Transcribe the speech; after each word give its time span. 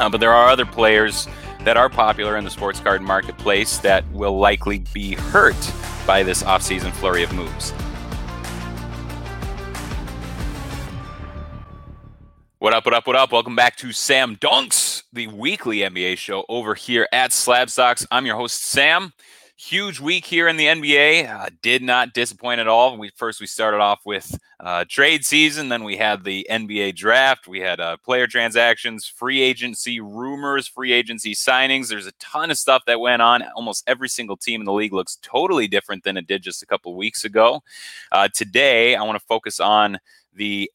Uh, 0.00 0.08
but 0.08 0.18
there 0.18 0.32
are 0.32 0.48
other 0.48 0.64
players 0.64 1.28
that 1.62 1.76
are 1.76 1.90
popular 1.90 2.38
in 2.38 2.44
the 2.44 2.50
sports 2.50 2.80
card 2.80 3.02
marketplace 3.02 3.76
that 3.78 4.10
will 4.12 4.38
likely 4.38 4.78
be 4.94 5.14
hurt 5.14 5.72
by 6.06 6.22
this 6.22 6.42
offseason 6.42 6.90
flurry 6.90 7.22
of 7.22 7.30
moves. 7.34 7.72
What 12.60 12.72
up, 12.72 12.86
what 12.86 12.94
up, 12.94 13.06
what 13.06 13.16
up? 13.16 13.30
Welcome 13.30 13.54
back 13.54 13.76
to 13.76 13.92
Sam 13.92 14.36
Dunks, 14.36 15.02
the 15.12 15.26
weekly 15.26 15.78
NBA 15.78 16.16
show 16.16 16.46
over 16.48 16.74
here 16.74 17.06
at 17.12 17.30
Slab 17.30 17.68
Stocks. 17.68 18.06
I'm 18.10 18.24
your 18.24 18.36
host, 18.36 18.64
Sam. 18.64 19.12
Huge 19.62 20.00
week 20.00 20.24
here 20.24 20.48
in 20.48 20.56
the 20.56 20.64
NBA. 20.64 21.30
Uh, 21.30 21.50
did 21.60 21.82
not 21.82 22.14
disappoint 22.14 22.60
at 22.60 22.66
all. 22.66 22.96
We 22.96 23.10
first 23.14 23.42
we 23.42 23.46
started 23.46 23.78
off 23.78 24.00
with 24.06 24.34
uh, 24.58 24.86
trade 24.88 25.22
season, 25.22 25.68
then 25.68 25.84
we 25.84 25.98
had 25.98 26.24
the 26.24 26.46
NBA 26.50 26.96
draft. 26.96 27.46
We 27.46 27.60
had 27.60 27.78
uh, 27.78 27.98
player 27.98 28.26
transactions, 28.26 29.06
free 29.06 29.42
agency 29.42 30.00
rumors, 30.00 30.66
free 30.66 30.92
agency 30.92 31.34
signings. 31.34 31.88
There's 31.88 32.06
a 32.06 32.12
ton 32.12 32.50
of 32.50 32.56
stuff 32.56 32.84
that 32.86 33.00
went 33.00 33.20
on. 33.20 33.44
Almost 33.54 33.84
every 33.86 34.08
single 34.08 34.38
team 34.38 34.62
in 34.62 34.64
the 34.64 34.72
league 34.72 34.94
looks 34.94 35.18
totally 35.20 35.68
different 35.68 36.04
than 36.04 36.16
it 36.16 36.26
did 36.26 36.42
just 36.42 36.62
a 36.62 36.66
couple 36.66 36.96
weeks 36.96 37.26
ago. 37.26 37.62
Uh, 38.10 38.28
today, 38.32 38.96
I 38.96 39.02
want 39.02 39.18
to 39.18 39.26
focus 39.26 39.60
on 39.60 39.98
the 40.34 40.70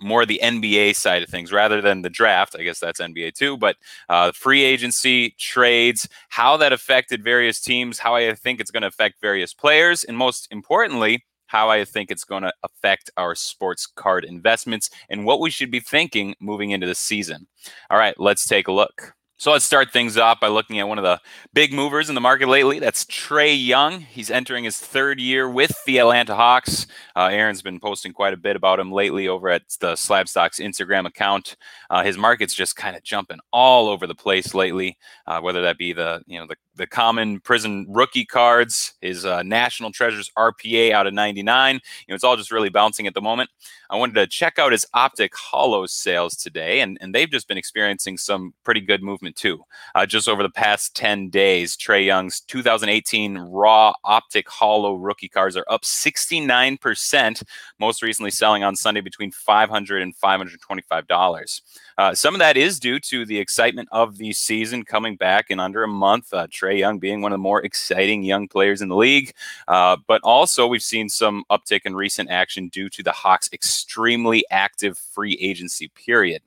more 0.00 0.24
the 0.24 0.40
NBA 0.42 0.96
side 0.96 1.22
of 1.22 1.28
things 1.28 1.52
rather 1.52 1.80
than 1.80 2.02
the 2.02 2.10
draft. 2.10 2.56
I 2.58 2.62
guess 2.62 2.80
that's 2.80 3.00
NBA 3.00 3.34
too, 3.34 3.56
but 3.56 3.76
uh, 4.08 4.32
free 4.32 4.62
agency, 4.62 5.30
trades, 5.38 6.08
how 6.28 6.56
that 6.56 6.72
affected 6.72 7.22
various 7.22 7.60
teams, 7.60 7.98
how 7.98 8.14
I 8.14 8.34
think 8.34 8.60
it's 8.60 8.70
going 8.70 8.82
to 8.82 8.88
affect 8.88 9.20
various 9.20 9.54
players, 9.54 10.04
and 10.04 10.16
most 10.16 10.48
importantly, 10.50 11.24
how 11.46 11.68
I 11.68 11.84
think 11.84 12.10
it's 12.10 12.24
going 12.24 12.44
to 12.44 12.52
affect 12.62 13.10
our 13.16 13.34
sports 13.34 13.84
card 13.84 14.24
investments 14.24 14.88
and 15.08 15.24
what 15.24 15.40
we 15.40 15.50
should 15.50 15.70
be 15.70 15.80
thinking 15.80 16.34
moving 16.40 16.70
into 16.70 16.86
the 16.86 16.94
season. 16.94 17.48
All 17.90 17.98
right, 17.98 18.14
let's 18.20 18.46
take 18.46 18.68
a 18.68 18.72
look. 18.72 19.14
So 19.40 19.52
let's 19.52 19.64
start 19.64 19.90
things 19.90 20.18
off 20.18 20.38
by 20.38 20.48
looking 20.48 20.80
at 20.80 20.86
one 20.86 20.98
of 20.98 21.02
the 21.02 21.18
big 21.54 21.72
movers 21.72 22.10
in 22.10 22.14
the 22.14 22.20
market 22.20 22.46
lately. 22.46 22.78
That's 22.78 23.06
Trae 23.06 23.56
Young. 23.58 24.00
He's 24.00 24.30
entering 24.30 24.64
his 24.64 24.76
third 24.76 25.18
year 25.18 25.48
with 25.48 25.72
the 25.86 25.96
Atlanta 25.96 26.34
Hawks. 26.34 26.86
Uh, 27.16 27.30
Aaron's 27.32 27.62
been 27.62 27.80
posting 27.80 28.12
quite 28.12 28.34
a 28.34 28.36
bit 28.36 28.54
about 28.54 28.78
him 28.78 28.92
lately 28.92 29.28
over 29.28 29.48
at 29.48 29.62
the 29.80 29.96
Slab 29.96 30.28
Stocks 30.28 30.58
Instagram 30.58 31.06
account. 31.06 31.56
Uh, 31.88 32.02
his 32.02 32.18
market's 32.18 32.52
just 32.52 32.76
kind 32.76 32.94
of 32.94 33.02
jumping 33.02 33.38
all 33.50 33.88
over 33.88 34.06
the 34.06 34.14
place 34.14 34.52
lately, 34.52 34.98
uh, 35.26 35.40
whether 35.40 35.62
that 35.62 35.78
be 35.78 35.94
the 35.94 36.20
you 36.26 36.38
know 36.38 36.46
the 36.46 36.56
the 36.80 36.86
common 36.86 37.40
Prizm 37.40 37.84
rookie 37.88 38.24
cards, 38.24 38.94
his 39.02 39.26
uh, 39.26 39.42
National 39.42 39.92
Treasures 39.92 40.30
RPA 40.38 40.92
out 40.92 41.06
of 41.06 41.12
99. 41.12 41.74
You 41.74 41.80
know, 42.08 42.14
it's 42.14 42.24
all 42.24 42.36
just 42.36 42.50
really 42.50 42.70
bouncing 42.70 43.06
at 43.06 43.12
the 43.12 43.20
moment. 43.20 43.50
I 43.90 43.96
wanted 43.96 44.14
to 44.14 44.26
check 44.26 44.58
out 44.58 44.72
his 44.72 44.86
Optic 44.94 45.34
Holo 45.36 45.84
sales 45.86 46.36
today, 46.36 46.80
and, 46.80 46.96
and 47.00 47.14
they've 47.14 47.30
just 47.30 47.48
been 47.48 47.58
experiencing 47.58 48.16
some 48.16 48.54
pretty 48.64 48.80
good 48.80 49.02
movement 49.02 49.29
too. 49.36 49.62
Uh, 49.94 50.06
just 50.06 50.28
over 50.28 50.42
the 50.42 50.50
past 50.50 50.94
10 50.96 51.30
days, 51.30 51.76
Trae 51.76 52.04
Young's 52.04 52.40
2018 52.40 53.38
Raw 53.38 53.92
Optic 54.04 54.48
Holo 54.48 54.94
rookie 54.94 55.28
cards 55.28 55.56
are 55.56 55.64
up 55.68 55.82
69%, 55.82 57.42
most 57.78 58.02
recently 58.02 58.30
selling 58.30 58.64
on 58.64 58.76
Sunday 58.76 59.00
between 59.00 59.30
$500 59.30 60.02
and 60.02 60.16
$525. 60.16 61.60
Uh, 61.98 62.14
some 62.14 62.34
of 62.34 62.38
that 62.38 62.56
is 62.56 62.80
due 62.80 62.98
to 62.98 63.26
the 63.26 63.38
excitement 63.38 63.88
of 63.92 64.16
the 64.16 64.32
season 64.32 64.84
coming 64.84 65.16
back 65.16 65.50
in 65.50 65.60
under 65.60 65.82
a 65.82 65.88
month. 65.88 66.32
Uh, 66.32 66.46
Trae 66.46 66.78
Young 66.78 66.98
being 66.98 67.20
one 67.20 67.32
of 67.32 67.34
the 67.34 67.42
more 67.42 67.62
exciting 67.62 68.22
young 68.22 68.48
players 68.48 68.80
in 68.82 68.88
the 68.88 68.96
league. 68.96 69.32
Uh, 69.68 69.96
but 70.06 70.20
also, 70.22 70.66
we've 70.66 70.82
seen 70.82 71.08
some 71.08 71.44
uptick 71.50 71.82
in 71.84 71.94
recent 71.94 72.30
action 72.30 72.68
due 72.68 72.88
to 72.88 73.02
the 73.02 73.12
Hawks' 73.12 73.50
extremely 73.52 74.44
active 74.50 74.96
free 74.96 75.36
agency 75.40 75.88
period. 75.88 76.42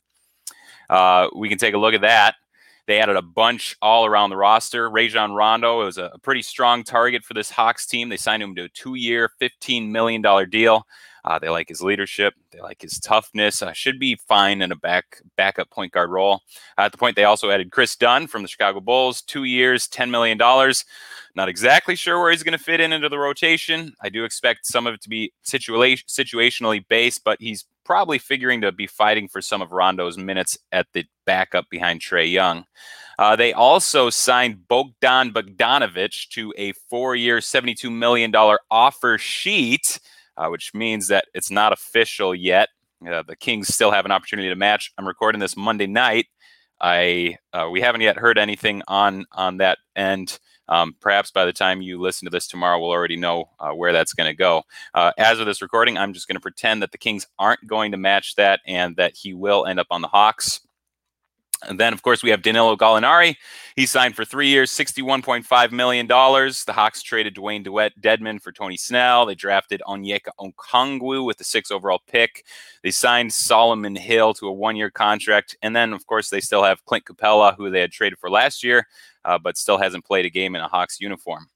Uh, 0.90 1.28
we 1.36 1.50
can 1.50 1.58
take 1.58 1.73
a 1.73 1.78
look 1.78 1.94
at 1.94 2.02
that. 2.02 2.36
They 2.86 3.00
added 3.00 3.16
a 3.16 3.22
bunch 3.22 3.76
all 3.81 4.06
around 4.06 4.30
the 4.30 4.38
roster. 4.38 4.89
Rajon 4.89 5.34
Rondo 5.34 5.86
was 5.86 5.98
a 5.98 6.12
pretty 6.22 6.42
strong 6.42 6.84
target 6.84 7.23
for 7.23 7.34
this 7.34 7.50
Hawks 7.50 7.86
team. 7.86 8.09
They 8.09 8.17
signed 8.17 8.44
him 8.44 8.56
to 8.56 8.64
a 8.64 8.70
two 8.70 8.95
year, 8.95 9.30
$15 9.42 9.90
million 9.90 10.22
deal. 10.50 10.85
Uh, 11.25 11.40
they 11.40 11.47
like 11.50 11.69
his 11.69 11.81
leadership. 11.81 12.34
They 12.52 12.59
like 12.59 12.81
his 12.81 13.00
toughness. 13.00 13.62
Uh, 13.62 13.72
should 13.72 13.97
be 13.97 14.16
fine 14.28 14.62
in 14.62 14.74
a 14.74 14.75
back 14.75 15.22
backup 15.38 15.69
point 15.69 15.94
guard 15.94 16.09
role. 16.09 16.41
Uh, 16.78 16.81
at 16.81 16.91
the 16.91 16.97
point, 16.97 17.16
they 17.16 17.24
also 17.24 17.50
added 17.50 17.72
Kris 17.72 17.96
Dunn 17.96 18.28
from 18.28 18.41
the 18.41 18.47
Chicago 18.50 18.81
Bulls, 18.81 19.22
two 19.22 19.46
years, 19.46 19.88
ten 19.88 20.12
million 20.12 20.38
dollars. 20.38 20.84
Not 21.35 21.47
exactly 21.47 21.96
sure 21.96 22.19
where 22.19 22.31
he's 22.31 22.44
going 22.44 22.58
to 22.58 22.63
fit 22.63 22.81
in 22.81 22.91
into 22.91 23.08
the 23.08 23.18
rotation. 23.18 23.94
I 24.02 24.09
do 24.09 24.25
expect 24.25 24.66
some 24.66 24.85
of 24.85 24.96
it 24.96 25.02
to 25.03 25.09
be 25.09 25.31
situa- 25.46 26.03
situationally 26.06 26.85
based, 26.90 27.24
but 27.24 27.38
he's 27.40 27.66
probably 27.86 28.20
figuring 28.20 28.62
to 28.62 28.72
be 28.72 28.88
fighting 28.88 29.28
for 29.28 29.42
some 29.42 29.62
of 29.62 29.72
Rondo's 29.72 30.18
minutes 30.18 30.58
at 30.72 30.88
the 30.94 31.06
backup 31.26 31.70
behind 31.70 32.02
Trae 32.02 32.32
Young. 32.32 32.66
Uh, 33.20 33.36
they 33.36 33.54
also 33.54 34.10
signed 34.10 34.68
Bogdan 34.68 35.32
Bogdanovic 35.32 36.30
to 36.30 36.54
a 36.58 36.72
four-year, 36.90 37.40
$72 37.40 37.92
million 37.92 38.34
offer 38.72 39.18
sheet 39.18 40.00
uh, 40.38 40.48
which 40.48 40.74
means 40.74 41.08
that 41.08 41.26
it's 41.34 41.52
not 41.52 41.74
official 41.74 42.34
yet. 42.34 42.70
Uh, 43.08 43.24
the 43.24 43.36
Kings 43.36 43.74
still 43.74 43.92
have 43.92 44.06
an 44.06 44.12
opportunity 44.12 44.50
to 44.50 44.56
match. 44.56 44.92
I'm 44.98 45.08
recording 45.08 45.40
this 45.40 45.58
Monday 45.58 45.88
night. 45.88 46.28
I 46.80 47.38
uh, 47.54 47.70
we 47.72 47.82
haven't 47.82 48.02
yet 48.02 48.18
heard 48.18 48.38
anything 48.38 48.82
on 48.88 49.26
on 49.32 49.58
that 49.58 49.78
end. 49.96 50.40
Um, 50.69 50.96
perhaps 51.00 51.31
by 51.31 51.46
the 51.46 51.53
time 51.53 51.81
you 51.81 52.00
listen 52.00 52.25
to 52.25 52.29
this 52.29 52.47
tomorrow, 52.47 52.79
we'll 52.79 52.90
already 52.90 53.18
know 53.18 53.50
uh, 53.59 53.72
where 53.72 53.94
that's 53.94 54.13
going 54.13 54.29
to 54.29 54.35
go. 54.35 54.63
Uh, 54.94 55.12
as 55.18 55.40
of 55.40 55.46
this 55.46 55.62
recording, 55.62 55.97
I'm 55.97 56.13
just 56.13 56.28
going 56.28 56.35
to 56.35 56.41
pretend 56.41 56.81
that 56.81 56.91
the 56.91 56.97
Kings 56.97 57.28
aren't 57.38 57.66
going 57.68 57.91
to 57.91 57.97
match 57.97 58.35
that 58.35 58.62
and 58.66 58.96
that 58.96 59.16
he 59.16 59.34
will 59.34 59.66
end 59.66 59.79
up 59.79 59.88
on 59.91 60.02
the 60.02 60.07
Hawks. 60.07 60.62
And 61.68 61.79
then, 61.79 61.94
of 61.94 62.01
course, 62.01 62.24
we 62.24 62.29
have 62.29 62.41
Danilo 62.41 62.75
Gallinari. 62.75 63.35
He 63.75 63.85
signed 63.85 64.16
for 64.16 64.25
three 64.25 64.47
years, 64.47 64.72
$61.5 64.72 65.72
million. 65.72 66.07
The 66.07 66.74
Hawks 66.74 67.01
traded 67.01 67.35
Dewayne 67.35 67.63
DeWitt 67.63 68.00
Dedmon 68.00 68.41
for 68.41 68.51
Tony 68.51 68.78
Snell. 68.78 69.25
They 69.25 69.35
drafted 69.35 69.81
Onyeka 69.88 70.29
Okongwu 70.40 71.25
with 71.25 71.38
the 71.38 71.44
sixth 71.44 71.72
overall 71.72 72.02
pick. 72.07 72.46
They 72.84 72.91
signed 72.91 73.34
Solomon 73.34 73.96
Hill 73.96 74.34
to 74.35 74.47
a 74.47 74.53
one 74.53 74.75
year 74.75 74.91
contract. 74.91 75.56
And 75.62 75.75
then, 75.75 75.94
of 75.94 76.06
course, 76.06 76.29
they 76.29 76.41
still 76.41 76.63
have 76.63 76.85
Clint 76.85 77.06
Capela, 77.06 77.56
who 77.56 77.69
they 77.69 77.81
had 77.81 77.91
traded 77.91 78.19
for 78.19 78.29
last 78.29 78.63
year, 78.63 78.88
uh, 79.25 79.38
but 79.38 79.57
still 79.57 79.78
hasn't 79.78 80.06
played 80.06 80.25
a 80.25 80.29
game 80.29 80.56
in 80.56 80.62
a 80.62 80.68
Hawks 80.68 81.00
uniform. 81.00 81.47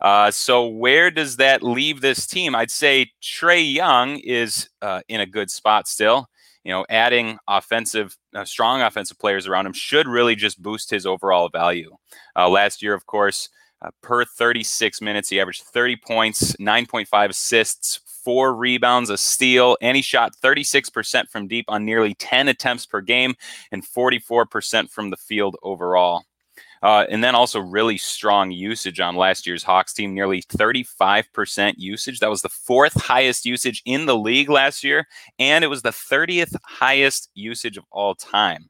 Uh, 0.00 0.30
so 0.30 0.66
where 0.66 1.10
does 1.10 1.36
that 1.36 1.62
leave 1.62 2.00
this 2.00 2.24
team? 2.24 2.54
I'd 2.54 2.70
say 2.70 3.10
Trae 3.20 3.74
Young 3.74 4.18
is 4.18 4.68
uh, 4.80 5.00
in 5.08 5.20
a 5.20 5.26
good 5.26 5.50
spot 5.50 5.88
still 5.88 6.28
you 6.68 6.74
know, 6.74 6.84
adding 6.90 7.38
offensive, 7.48 8.17
uh, 8.34 8.44
strong 8.44 8.82
offensive 8.82 9.18
players 9.18 9.46
around 9.46 9.66
him 9.66 9.72
should 9.72 10.06
really 10.06 10.34
just 10.34 10.62
boost 10.62 10.90
his 10.90 11.06
overall 11.06 11.48
value. 11.48 11.96
Uh, 12.36 12.48
last 12.48 12.82
year, 12.82 12.94
of 12.94 13.06
course, 13.06 13.48
uh, 13.80 13.90
per 14.02 14.24
36 14.24 15.00
minutes, 15.00 15.28
he 15.28 15.40
averaged 15.40 15.62
30 15.62 15.96
points, 15.96 16.56
9.5 16.56 17.30
assists, 17.30 18.00
four 18.24 18.54
rebounds, 18.54 19.10
a 19.10 19.16
steal, 19.16 19.76
and 19.80 19.96
he 19.96 20.02
shot 20.02 20.34
36% 20.42 21.28
from 21.28 21.48
deep 21.48 21.64
on 21.68 21.84
nearly 21.84 22.14
10 22.14 22.48
attempts 22.48 22.86
per 22.86 23.00
game 23.00 23.34
and 23.72 23.84
44% 23.84 24.90
from 24.90 25.10
the 25.10 25.16
field 25.16 25.56
overall. 25.62 26.24
Uh, 26.82 27.04
and 27.10 27.22
then 27.22 27.34
also 27.34 27.58
really 27.60 27.98
strong 27.98 28.50
usage 28.50 29.00
on 29.00 29.16
last 29.16 29.46
year's 29.46 29.62
Hawks 29.62 29.92
team, 29.92 30.14
nearly 30.14 30.42
35% 30.42 31.74
usage. 31.76 32.20
That 32.20 32.30
was 32.30 32.42
the 32.42 32.48
fourth 32.48 33.00
highest 33.00 33.44
usage 33.44 33.82
in 33.84 34.06
the 34.06 34.16
league 34.16 34.48
last 34.48 34.84
year, 34.84 35.06
and 35.38 35.64
it 35.64 35.68
was 35.68 35.82
the 35.82 35.90
30th 35.90 36.54
highest 36.64 37.30
usage 37.34 37.76
of 37.76 37.84
all 37.90 38.14
time. 38.14 38.68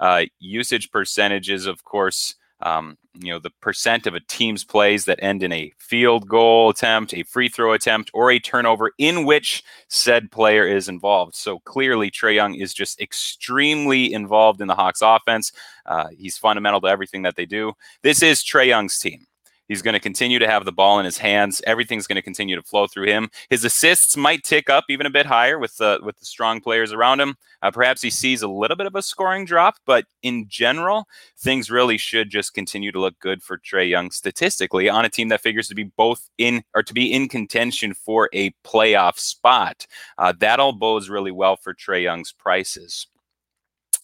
Uh, 0.00 0.24
usage 0.38 0.90
percentages, 0.90 1.66
of 1.66 1.84
course, 1.84 2.34
um, 2.60 2.96
you 3.20 3.32
know 3.32 3.38
the 3.38 3.50
percent 3.60 4.06
of 4.06 4.14
a 4.14 4.20
team's 4.20 4.64
plays 4.64 5.04
that 5.04 5.18
end 5.22 5.42
in 5.42 5.52
a 5.52 5.72
field 5.78 6.28
goal 6.28 6.70
attempt 6.70 7.14
a 7.14 7.22
free 7.24 7.48
throw 7.48 7.72
attempt 7.72 8.10
or 8.14 8.30
a 8.30 8.38
turnover 8.38 8.92
in 8.98 9.24
which 9.24 9.62
said 9.88 10.30
player 10.30 10.66
is 10.66 10.88
involved. 10.88 11.34
So 11.34 11.58
clearly 11.60 12.10
Trae 12.10 12.34
Young 12.34 12.54
is 12.54 12.72
just 12.72 13.00
extremely 13.00 14.12
involved 14.12 14.60
in 14.60 14.68
the 14.68 14.74
hawks 14.74 15.00
offense. 15.02 15.52
Uh, 15.86 16.08
he's 16.16 16.38
fundamental 16.38 16.80
to 16.82 16.88
everything 16.88 17.22
that 17.22 17.36
they 17.36 17.46
do. 17.46 17.72
This 18.02 18.22
is 18.22 18.42
Trae 18.42 18.66
Young's 18.66 18.98
team 18.98 19.26
He's 19.68 19.82
going 19.82 19.94
to 19.94 20.00
continue 20.00 20.38
to 20.38 20.48
have 20.48 20.64
the 20.64 20.72
ball 20.72 20.98
in 20.98 21.04
his 21.04 21.18
hands. 21.18 21.62
Everything's 21.66 22.06
going 22.06 22.16
to 22.16 22.22
continue 22.22 22.56
to 22.56 22.62
flow 22.62 22.86
through 22.86 23.06
him. 23.06 23.30
His 23.50 23.64
assists 23.64 24.16
might 24.16 24.42
tick 24.42 24.70
up 24.70 24.84
even 24.88 25.06
a 25.06 25.10
bit 25.10 25.26
higher 25.26 25.58
with 25.58 25.76
the 25.76 26.00
with 26.02 26.18
the 26.18 26.24
strong 26.24 26.60
players 26.60 26.92
around 26.92 27.20
him. 27.20 27.36
Uh, 27.62 27.70
perhaps 27.70 28.00
he 28.00 28.10
sees 28.10 28.42
a 28.42 28.48
little 28.48 28.76
bit 28.76 28.86
of 28.86 28.94
a 28.94 29.02
scoring 29.02 29.44
drop, 29.44 29.76
but 29.84 30.06
in 30.22 30.46
general, 30.48 31.06
things 31.36 31.70
really 31.70 31.98
should 31.98 32.30
just 32.30 32.54
continue 32.54 32.90
to 32.92 33.00
look 33.00 33.18
good 33.20 33.42
for 33.42 33.58
Trae 33.58 33.88
Young 33.88 34.10
statistically 34.10 34.88
on 34.88 35.04
a 35.04 35.10
team 35.10 35.28
that 35.28 35.40
figures 35.40 35.68
to 35.68 35.74
be 35.74 35.84
both 35.84 36.30
in 36.38 36.62
or 36.74 36.82
to 36.82 36.94
be 36.94 37.12
in 37.12 37.28
contention 37.28 37.94
for 37.94 38.30
a 38.32 38.50
playoff 38.64 39.18
spot. 39.18 39.86
Uh, 40.16 40.32
that 40.38 40.60
all 40.60 40.72
bodes 40.72 41.10
really 41.10 41.32
well 41.32 41.56
for 41.56 41.74
Trae 41.74 42.02
Young's 42.02 42.32
prices. 42.32 43.06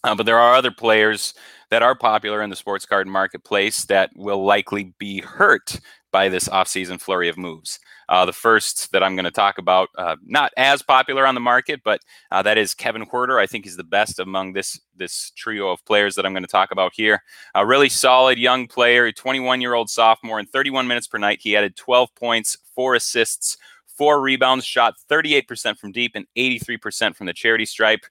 Uh, 0.04 0.14
but 0.14 0.26
there 0.26 0.38
are 0.38 0.54
other 0.54 0.70
players 0.70 1.34
that 1.70 1.82
are 1.82 1.94
popular 1.94 2.42
in 2.42 2.50
the 2.50 2.56
sports 2.56 2.84
card 2.84 3.08
marketplace 3.08 3.86
that 3.86 4.10
will 4.14 4.44
likely 4.44 4.92
be 4.98 5.20
hurt 5.20 5.80
by 6.12 6.28
this 6.28 6.46
offseason 6.48 7.00
flurry 7.00 7.28
of 7.28 7.36
moves. 7.38 7.80
Uh, 8.08 8.24
the 8.26 8.32
first 8.32 8.92
that 8.92 9.02
I'm 9.02 9.16
going 9.16 9.24
to 9.24 9.30
talk 9.30 9.56
about, 9.56 9.88
uh, 9.96 10.14
not 10.24 10.52
as 10.58 10.82
popular 10.82 11.26
on 11.26 11.34
the 11.34 11.40
market, 11.40 11.80
but 11.82 12.00
uh, 12.30 12.42
that 12.42 12.58
is 12.58 12.74
Kevin 12.74 13.04
Huerter. 13.06 13.40
I 13.40 13.46
think 13.46 13.64
he's 13.64 13.78
the 13.78 13.82
best 13.82 14.18
among 14.18 14.52
this 14.52 14.78
this 14.94 15.32
trio 15.34 15.70
of 15.70 15.84
players 15.86 16.14
that 16.14 16.26
I'm 16.26 16.34
going 16.34 16.44
to 16.44 16.48
talk 16.48 16.70
about 16.70 16.92
here. 16.94 17.22
A 17.54 17.66
really 17.66 17.88
solid 17.88 18.38
young 18.38 18.68
player, 18.68 19.10
21 19.10 19.62
year 19.62 19.74
old 19.74 19.88
sophomore, 19.88 20.38
in 20.38 20.46
31 20.46 20.86
minutes 20.86 21.08
per 21.08 21.18
night, 21.18 21.40
he 21.42 21.56
added 21.56 21.76
12 21.76 22.14
points, 22.14 22.58
four 22.74 22.94
assists, 22.94 23.56
four 23.86 24.20
rebounds, 24.20 24.66
shot 24.66 24.94
38% 25.10 25.78
from 25.78 25.92
deep 25.92 26.12
and 26.14 26.26
83% 26.36 27.16
from 27.16 27.26
the 27.26 27.32
charity 27.32 27.64
stripe 27.64 28.04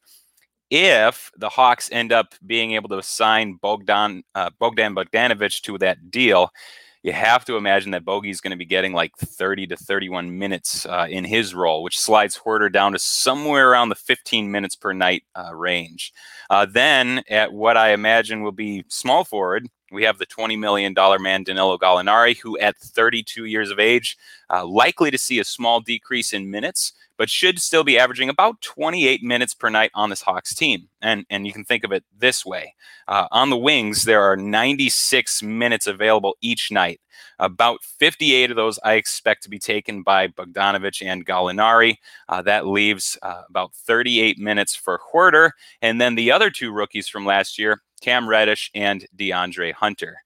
if 0.73 1.31
the 1.37 1.49
Hawks 1.49 1.87
end 1.91 2.11
up 2.11 2.33
being 2.47 2.71
able 2.71 2.89
to 2.89 3.03
sign 3.03 3.53
Bogdan 3.61 4.23
uh, 4.33 4.49
Bogdan 4.57 4.95
Bogdanovic 4.95 5.61
to 5.61 5.77
that 5.77 6.09
deal, 6.09 6.51
you 7.03 7.11
have 7.11 7.45
to 7.45 7.57
imagine 7.57 7.91
that 7.91 8.03
Bogey 8.03 8.31
is 8.31 8.41
going 8.41 8.51
to 8.51 8.57
be 8.57 8.65
getting 8.65 8.91
like 8.91 9.15
30 9.15 9.67
to 9.67 9.77
31 9.77 10.35
minutes 10.35 10.87
uh, 10.87 11.05
in 11.07 11.25
his 11.25 11.53
role, 11.53 11.83
which 11.83 11.99
slides 11.99 12.39
Huerter 12.39 12.71
down 12.71 12.93
to 12.93 12.99
somewhere 12.99 13.69
around 13.69 13.89
the 13.89 13.95
15 13.95 14.49
minutes 14.49 14.75
per 14.75 14.93
night 14.93 15.23
uh, 15.35 15.53
range. 15.53 16.11
Uh, 16.49 16.65
then, 16.65 17.21
at 17.29 17.53
what 17.53 17.77
I 17.77 17.91
imagine 17.91 18.41
will 18.41 18.51
be 18.51 18.83
small 18.87 19.23
forward, 19.23 19.69
we 19.91 20.03
have 20.05 20.17
the 20.17 20.25
$20 20.25 20.57
million 20.57 20.95
man 21.21 21.43
Danilo 21.43 21.77
Gallinari, 21.77 22.35
who 22.35 22.57
at 22.57 22.77
32 22.77 23.45
years 23.45 23.69
of 23.69 23.77
age, 23.77 24.17
uh, 24.49 24.65
likely 24.65 25.11
to 25.11 25.19
see 25.19 25.37
a 25.37 25.43
small 25.43 25.81
decrease 25.81 26.33
in 26.33 26.49
minutes 26.49 26.93
but 27.23 27.29
should 27.29 27.57
still 27.57 27.85
be 27.85 27.97
averaging 27.97 28.27
about 28.27 28.59
28 28.59 29.23
minutes 29.23 29.53
per 29.53 29.69
night 29.69 29.91
on 29.93 30.09
this 30.09 30.21
Hawks 30.21 30.53
team. 30.53 30.89
And, 31.01 31.25
and 31.29 31.47
you 31.47 31.53
can 31.53 31.63
think 31.63 31.85
of 31.85 31.93
it 31.93 32.03
this 32.19 32.45
way 32.45 32.75
uh, 33.07 33.27
on 33.31 33.49
the 33.49 33.55
wings, 33.55 34.03
there 34.03 34.21
are 34.21 34.35
96 34.35 35.41
minutes 35.41 35.87
available 35.87 36.35
each 36.41 36.69
night. 36.69 36.99
About 37.39 37.81
58 37.81 38.51
of 38.51 38.57
those 38.57 38.77
I 38.83 38.95
expect 38.95 39.43
to 39.43 39.49
be 39.49 39.57
taken 39.57 40.03
by 40.03 40.27
Bogdanovic 40.27 41.01
and 41.01 41.25
Gallinari. 41.25 41.95
Uh, 42.27 42.41
that 42.41 42.67
leaves 42.67 43.17
uh, 43.21 43.43
about 43.49 43.73
38 43.73 44.37
minutes 44.37 44.75
for 44.75 44.99
Huerter. 45.13 45.51
And 45.81 46.01
then 46.01 46.15
the 46.15 46.29
other 46.29 46.49
two 46.49 46.73
rookies 46.73 47.07
from 47.07 47.25
last 47.25 47.57
year, 47.57 47.83
Cam 48.01 48.27
Reddish 48.27 48.69
and 48.75 49.07
DeAndre 49.15 49.71
Hunter. 49.71 50.17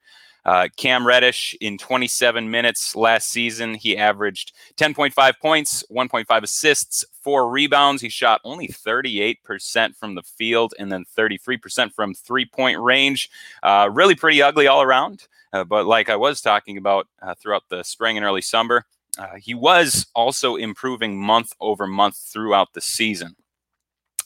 Uh, 0.48 0.70
Cam 0.78 1.06
Reddish 1.06 1.58
in 1.60 1.78
27 1.78 2.50
minutes 2.50 2.96
last 2.96 3.28
season, 3.28 3.74
he 3.74 3.98
averaged 3.98 4.54
10.5 4.78 5.34
points, 5.42 5.84
1.5 5.92 6.42
assists, 6.42 7.04
four 7.22 7.50
rebounds. 7.50 8.02
He 8.02 8.08
shot 8.08 8.40
only 8.46 8.70
38% 8.70 9.96
from 9.98 10.16
the 10.16 10.24
field 10.24 10.74
and 10.80 10.90
then 10.90 11.04
33% 11.18 11.94
from 11.94 12.14
three 12.14 12.46
point 12.46 12.80
range. 12.80 13.30
Uh, 13.62 13.90
really 13.92 14.16
pretty 14.16 14.42
ugly 14.42 14.68
all 14.68 14.82
around. 14.82 15.28
Uh, 15.52 15.66
but 15.66 15.86
like 15.86 16.10
I 16.10 16.16
was 16.16 16.40
talking 16.40 16.78
about 16.78 17.08
uh, 17.22 17.36
throughout 17.36 17.64
the 17.70 17.84
spring 17.84 18.16
and 18.16 18.26
early 18.26 18.42
summer, 18.42 18.86
uh, 19.18 19.36
he 19.38 19.54
was 19.54 20.08
also 20.16 20.56
improving 20.56 21.20
month 21.20 21.52
over 21.60 21.88
month 21.88 22.18
throughout 22.18 22.72
the 22.74 22.82
season. 22.82 23.36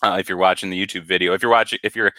Uh, 0.04 0.18
if 0.20 0.30
you're 0.30 0.38
watching 0.38 0.70
the 0.70 0.86
YouTube 0.86 1.06
video, 1.06 1.34
if 1.34 1.42
you're 1.42 1.52
watching, 1.52 1.80
if 1.84 1.96
you're 1.96 2.12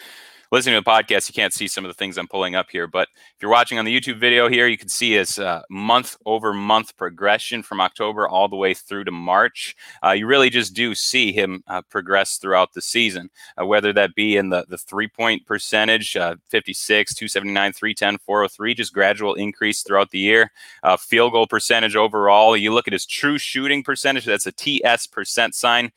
listening 0.53 0.75
to 0.75 0.81
the 0.81 0.89
podcast, 0.89 1.27
you 1.27 1.33
can't 1.33 1.51
see 1.51 1.67
some 1.67 1.83
of 1.83 1.89
the 1.89 1.95
things 1.95 2.15
I'm 2.15 2.27
pulling 2.27 2.53
up 2.53 2.69
here. 2.69 2.85
But 2.85 3.07
if 3.15 3.41
you're 3.41 3.49
watching 3.49 3.79
on 3.79 3.85
the 3.85 3.99
YouTube 3.99 4.19
video 4.19 4.47
here, 4.47 4.67
you 4.67 4.77
can 4.77 4.87
see 4.87 5.13
his 5.13 5.39
uh, 5.39 5.63
month 5.67 6.15
over 6.27 6.53
month 6.53 6.95
progression 6.95 7.63
from 7.63 7.81
October 7.81 8.29
all 8.29 8.47
the 8.47 8.55
way 8.55 8.75
through 8.75 9.05
to 9.05 9.11
March. 9.11 9.75
Uh, 10.05 10.11
you 10.11 10.27
really 10.27 10.51
just 10.51 10.75
do 10.75 10.93
see 10.93 11.31
him 11.31 11.63
uh, 11.67 11.81
progress 11.89 12.37
throughout 12.37 12.71
the 12.73 12.83
season, 12.83 13.31
uh, 13.59 13.65
whether 13.65 13.91
that 13.93 14.13
be 14.13 14.37
in 14.37 14.49
the, 14.49 14.63
the 14.69 14.77
three 14.77 15.07
point 15.07 15.43
percentage 15.47 16.15
uh, 16.15 16.35
56, 16.49 17.15
279, 17.15 17.73
310, 17.73 18.19
403, 18.19 18.75
just 18.75 18.93
gradual 18.93 19.33
increase 19.33 19.81
throughout 19.81 20.11
the 20.11 20.19
year. 20.19 20.51
Uh, 20.83 20.95
field 20.95 21.31
goal 21.31 21.47
percentage 21.47 21.95
overall, 21.95 22.55
you 22.55 22.71
look 22.71 22.87
at 22.87 22.93
his 22.93 23.07
true 23.07 23.39
shooting 23.39 23.81
percentage, 23.81 24.25
that's 24.25 24.45
a 24.45 24.51
TS 24.51 25.07
percent 25.07 25.55
sign. 25.55 25.91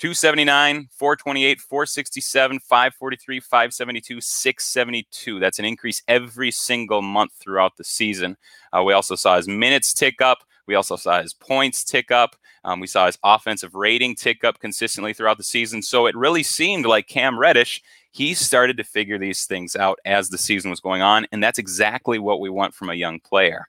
279, 0.00 0.88
428, 0.92 1.60
467, 1.60 2.60
543, 2.60 3.40
572, 3.40 4.20
672. 4.22 5.38
That's 5.38 5.58
an 5.58 5.66
increase 5.66 6.02
every 6.08 6.50
single 6.50 7.02
month 7.02 7.32
throughout 7.38 7.76
the 7.76 7.84
season. 7.84 8.38
Uh, 8.74 8.82
we 8.82 8.94
also 8.94 9.14
saw 9.14 9.36
his 9.36 9.46
minutes 9.46 9.92
tick 9.92 10.22
up. 10.22 10.38
We 10.66 10.74
also 10.74 10.96
saw 10.96 11.20
his 11.20 11.34
points 11.34 11.84
tick 11.84 12.10
up. 12.10 12.34
Um, 12.64 12.80
we 12.80 12.86
saw 12.86 13.04
his 13.04 13.18
offensive 13.22 13.74
rating 13.74 14.14
tick 14.14 14.42
up 14.42 14.58
consistently 14.58 15.12
throughout 15.12 15.36
the 15.36 15.44
season. 15.44 15.82
So 15.82 16.06
it 16.06 16.16
really 16.16 16.44
seemed 16.44 16.86
like 16.86 17.06
Cam 17.06 17.38
Reddish, 17.38 17.82
he 18.10 18.32
started 18.32 18.78
to 18.78 18.84
figure 18.84 19.18
these 19.18 19.44
things 19.44 19.76
out 19.76 19.98
as 20.06 20.30
the 20.30 20.38
season 20.38 20.70
was 20.70 20.80
going 20.80 21.02
on. 21.02 21.26
And 21.30 21.44
that's 21.44 21.58
exactly 21.58 22.18
what 22.18 22.40
we 22.40 22.48
want 22.48 22.74
from 22.74 22.88
a 22.88 22.94
young 22.94 23.20
player. 23.20 23.68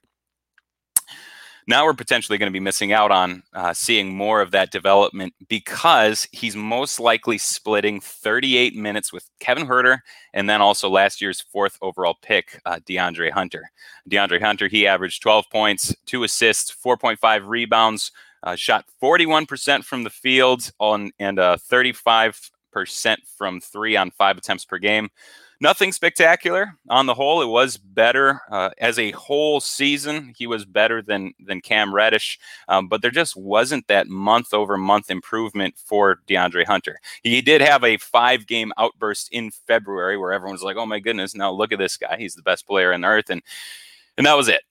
Now 1.68 1.84
we're 1.84 1.94
potentially 1.94 2.38
going 2.38 2.50
to 2.50 2.52
be 2.52 2.60
missing 2.60 2.92
out 2.92 3.10
on 3.10 3.42
uh, 3.54 3.72
seeing 3.72 4.14
more 4.14 4.40
of 4.40 4.50
that 4.50 4.72
development 4.72 5.34
because 5.48 6.26
he's 6.32 6.56
most 6.56 6.98
likely 6.98 7.38
splitting 7.38 8.00
38 8.00 8.74
minutes 8.74 9.12
with 9.12 9.30
Kevin 9.38 9.66
Huerter 9.66 9.98
and 10.34 10.50
then 10.50 10.60
also 10.60 10.88
last 10.88 11.20
year's 11.20 11.40
fourth 11.40 11.78
overall 11.80 12.16
pick, 12.20 12.60
uh, 12.66 12.80
DeAndre 12.88 13.30
Hunter. 13.30 13.70
DeAndre 14.10 14.40
Hunter, 14.40 14.68
he 14.68 14.86
averaged 14.86 15.22
12 15.22 15.44
points, 15.50 15.94
two 16.04 16.24
assists, 16.24 16.74
4.5 16.84 17.46
rebounds, 17.46 18.10
uh, 18.42 18.56
shot 18.56 18.84
41% 19.00 19.84
from 19.84 20.02
the 20.02 20.10
field 20.10 20.72
on, 20.80 21.12
and 21.20 21.38
35% 21.38 22.32
uh, 22.74 23.16
from 23.36 23.60
three 23.60 23.96
on 23.96 24.10
five 24.10 24.36
attempts 24.36 24.64
per 24.64 24.78
game 24.78 25.10
nothing 25.62 25.92
spectacular 25.92 26.76
on 26.90 27.06
the 27.06 27.14
whole. 27.14 27.40
It 27.40 27.46
was 27.46 27.76
better 27.78 28.40
uh, 28.50 28.70
as 28.78 28.98
a 28.98 29.12
whole 29.12 29.60
season. 29.60 30.34
He 30.36 30.46
was 30.46 30.64
better 30.66 31.00
than 31.00 31.32
than 31.38 31.60
Cam 31.60 31.94
Reddish, 31.94 32.38
um, 32.68 32.88
but 32.88 33.00
there 33.00 33.12
just 33.12 33.36
wasn't 33.36 33.86
that 33.86 34.08
month 34.08 34.52
over 34.52 34.76
month 34.76 35.10
improvement 35.10 35.76
for 35.78 36.18
DeAndre 36.28 36.66
Hunter. 36.66 36.98
He 37.22 37.40
did 37.40 37.60
have 37.62 37.84
a 37.84 37.96
five 37.96 38.46
game 38.46 38.72
outburst 38.76 39.28
in 39.32 39.52
February 39.52 40.18
where 40.18 40.32
everyone's 40.32 40.62
like, 40.62 40.76
"Oh 40.76 40.86
my 40.86 40.98
goodness, 40.98 41.34
now 41.34 41.52
look 41.52 41.72
at 41.72 41.78
this 41.78 41.96
guy. 41.96 42.16
He's 42.18 42.34
the 42.34 42.42
best 42.42 42.66
player 42.66 42.92
on 42.92 43.04
earth," 43.04 43.30
and 43.30 43.42
and 44.18 44.26
that 44.26 44.36
was 44.36 44.48
it. 44.48 44.62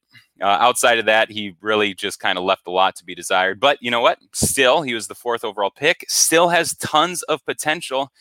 Uh, 0.41 0.45
outside 0.59 0.97
of 0.99 1.05
that, 1.05 1.29
he 1.31 1.55
really 1.61 1.93
just 1.93 2.19
kind 2.19 2.37
of 2.37 2.43
left 2.43 2.67
a 2.67 2.71
lot 2.71 2.95
to 2.95 3.05
be 3.05 3.13
desired. 3.15 3.59
But 3.59 3.77
you 3.81 3.91
know 3.91 4.01
what? 4.01 4.17
Still, 4.33 4.81
he 4.81 4.93
was 4.93 5.07
the 5.07 5.15
fourth 5.15 5.43
overall 5.43 5.69
pick. 5.69 6.03
Still 6.09 6.49
has 6.49 6.75
tons 6.77 7.21
of 7.23 7.45
potential. 7.45 8.11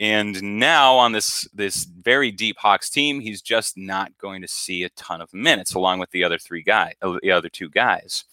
And 0.00 0.58
now 0.58 0.96
on 0.96 1.12
this 1.12 1.48
this 1.54 1.84
very 1.84 2.30
deep 2.32 2.56
Hawks 2.58 2.90
team, 2.90 3.20
he's 3.20 3.40
just 3.40 3.76
not 3.76 4.16
going 4.18 4.42
to 4.42 4.48
see 4.48 4.82
a 4.82 4.88
ton 4.90 5.20
of 5.20 5.32
minutes, 5.32 5.74
along 5.74 6.00
with 6.00 6.10
the 6.10 6.24
other 6.24 6.38
three 6.38 6.62
guys, 6.62 6.94
uh, 7.00 7.18
the 7.22 7.30
other 7.30 7.48
two 7.48 7.68
guys. 7.68 8.24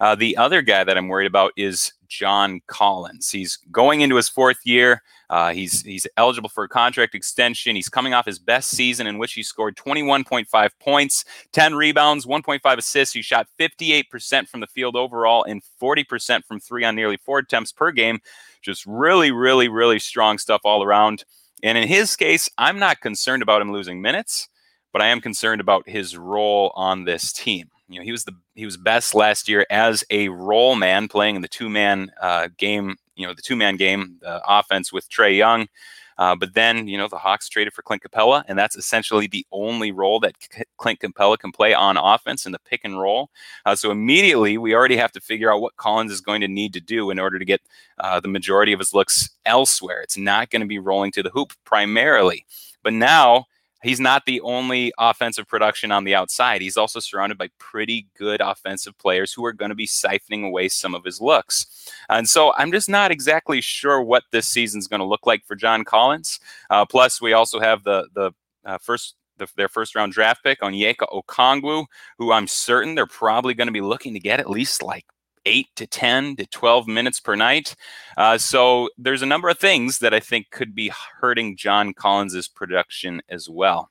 Uh, 0.00 0.14
the 0.14 0.36
other 0.36 0.62
guy 0.62 0.84
that 0.84 0.96
I'm 0.96 1.08
worried 1.08 1.26
about 1.26 1.52
is 1.56 1.92
John 2.08 2.60
Collins. 2.66 3.30
He's 3.30 3.58
going 3.70 4.00
into 4.00 4.16
his 4.16 4.28
fourth 4.28 4.58
year. 4.64 5.02
Uh, 5.30 5.52
he's 5.52 5.82
he's 5.82 6.06
eligible 6.16 6.48
for 6.48 6.64
a 6.64 6.68
contract 6.68 7.14
extension. 7.14 7.74
He's 7.74 7.88
coming 7.88 8.14
off 8.14 8.26
his 8.26 8.38
best 8.38 8.70
season 8.70 9.06
in 9.06 9.18
which 9.18 9.32
he 9.32 9.42
scored 9.42 9.76
21.5 9.76 10.70
points, 10.80 11.24
10 11.52 11.74
rebounds, 11.74 12.26
1.5 12.26 12.78
assists. 12.78 13.14
He 13.14 13.22
shot 13.22 13.48
58% 13.58 14.48
from 14.48 14.60
the 14.60 14.66
field 14.66 14.96
overall 14.96 15.44
and 15.44 15.62
40% 15.80 16.44
from 16.44 16.60
three 16.60 16.84
on 16.84 16.94
nearly 16.94 17.16
four 17.16 17.38
attempts 17.38 17.72
per 17.72 17.90
game. 17.90 18.20
Just 18.62 18.84
really, 18.86 19.32
really, 19.32 19.68
really 19.68 19.98
strong 19.98 20.38
stuff 20.38 20.60
all 20.64 20.82
around. 20.82 21.24
And 21.62 21.78
in 21.78 21.88
his 21.88 22.14
case, 22.14 22.50
I'm 22.58 22.78
not 22.78 23.00
concerned 23.00 23.42
about 23.42 23.62
him 23.62 23.72
losing 23.72 24.02
minutes, 24.02 24.48
but 24.92 25.02
I 25.02 25.08
am 25.08 25.20
concerned 25.20 25.60
about 25.60 25.88
his 25.88 26.16
role 26.16 26.72
on 26.76 27.04
this 27.04 27.32
team. 27.32 27.70
You 27.88 28.00
know, 28.00 28.04
he 28.04 28.12
was 28.12 28.24
the 28.24 28.34
he 28.54 28.64
was 28.64 28.76
best 28.76 29.14
last 29.14 29.48
year 29.48 29.66
as 29.70 30.04
a 30.10 30.28
roll 30.28 30.74
man, 30.74 31.08
playing 31.08 31.36
in 31.36 31.42
the 31.42 31.48
two 31.48 31.68
man 31.68 32.10
uh, 32.20 32.48
game. 32.56 32.96
You 33.16 33.26
know, 33.26 33.34
the 33.34 33.42
two 33.42 33.56
man 33.56 33.76
game, 33.76 34.16
the 34.20 34.42
offense 34.46 34.92
with 34.92 35.08
Trae 35.08 35.36
Young. 35.36 35.68
Uh, 36.16 36.34
but 36.34 36.54
then, 36.54 36.86
you 36.86 36.96
know, 36.96 37.08
the 37.08 37.18
Hawks 37.18 37.48
traded 37.48 37.72
for 37.72 37.82
Clint 37.82 38.02
Capela, 38.02 38.44
and 38.46 38.58
that's 38.58 38.76
essentially 38.76 39.26
the 39.26 39.46
only 39.50 39.90
role 39.90 40.20
that 40.20 40.34
Clint 40.76 41.00
Capela 41.00 41.38
can 41.38 41.50
play 41.50 41.74
on 41.74 41.96
offense 41.96 42.46
in 42.46 42.52
the 42.52 42.58
pick 42.60 42.82
and 42.84 43.00
roll. 43.00 43.30
Uh, 43.66 43.74
so 43.74 43.90
immediately, 43.90 44.56
we 44.56 44.74
already 44.74 44.96
have 44.96 45.12
to 45.12 45.20
figure 45.20 45.52
out 45.52 45.60
what 45.60 45.76
Collins 45.76 46.12
is 46.12 46.20
going 46.20 46.40
to 46.40 46.48
need 46.48 46.72
to 46.74 46.80
do 46.80 47.10
in 47.10 47.18
order 47.18 47.38
to 47.38 47.44
get 47.44 47.60
uh, 47.98 48.20
the 48.20 48.28
majority 48.28 48.72
of 48.72 48.78
his 48.78 48.94
looks 48.94 49.30
elsewhere. 49.44 50.02
It's 50.02 50.16
not 50.16 50.50
going 50.50 50.62
to 50.62 50.68
be 50.68 50.78
rolling 50.78 51.12
to 51.12 51.22
the 51.22 51.30
hoop 51.30 51.52
primarily. 51.64 52.46
But 52.82 52.92
now, 52.92 53.46
he's 53.84 54.00
not 54.00 54.26
the 54.26 54.40
only 54.40 54.92
offensive 54.98 55.46
production 55.46 55.92
on 55.92 56.04
the 56.04 56.14
outside. 56.14 56.62
He's 56.62 56.76
also 56.76 57.00
surrounded 57.00 57.38
by 57.38 57.50
pretty 57.58 58.08
good 58.18 58.40
offensive 58.40 58.96
players 58.98 59.32
who 59.32 59.44
are 59.44 59.52
going 59.52 59.68
to 59.68 59.74
be 59.74 59.86
siphoning 59.86 60.44
away 60.44 60.68
some 60.68 60.94
of 60.94 61.04
his 61.04 61.20
looks. 61.20 61.88
And 62.08 62.28
so 62.28 62.52
I'm 62.54 62.72
just 62.72 62.88
not 62.88 63.10
exactly 63.10 63.60
sure 63.60 64.02
what 64.02 64.24
this 64.32 64.48
season's 64.48 64.88
going 64.88 65.00
to 65.00 65.06
look 65.06 65.26
like 65.26 65.44
for 65.44 65.54
John 65.54 65.84
Collins. 65.84 66.40
Uh, 66.70 66.84
plus, 66.84 67.20
we 67.20 67.32
also 67.32 67.60
have 67.60 67.84
the 67.84 68.08
the 68.14 68.32
uh, 68.64 68.78
first 68.78 69.14
the, 69.36 69.48
their 69.56 69.68
first 69.68 69.94
round 69.94 70.12
draft 70.12 70.42
pick 70.42 70.60
Onyeka 70.60 71.06
Okongwu, 71.12 71.86
who 72.18 72.32
I'm 72.32 72.46
certain 72.46 72.94
they're 72.94 73.06
probably 73.06 73.54
going 73.54 73.68
to 73.68 73.72
be 73.72 73.80
looking 73.80 74.14
to 74.14 74.20
get 74.20 74.40
at 74.40 74.50
least 74.50 74.82
like 74.82 75.04
eight 75.46 75.68
to 75.76 75.86
10 75.86 76.36
to 76.36 76.46
12 76.46 76.86
minutes 76.86 77.20
per 77.20 77.34
night. 77.34 77.74
Uh, 78.16 78.38
so 78.38 78.88
there's 78.98 79.22
a 79.22 79.26
number 79.26 79.48
of 79.48 79.58
things 79.58 79.98
that 79.98 80.14
I 80.14 80.20
think 80.20 80.50
could 80.50 80.74
be 80.74 80.92
hurting 81.20 81.56
John 81.56 81.94
Collins's 81.94 82.48
production 82.48 83.20
as 83.28 83.48
well. 83.48 83.90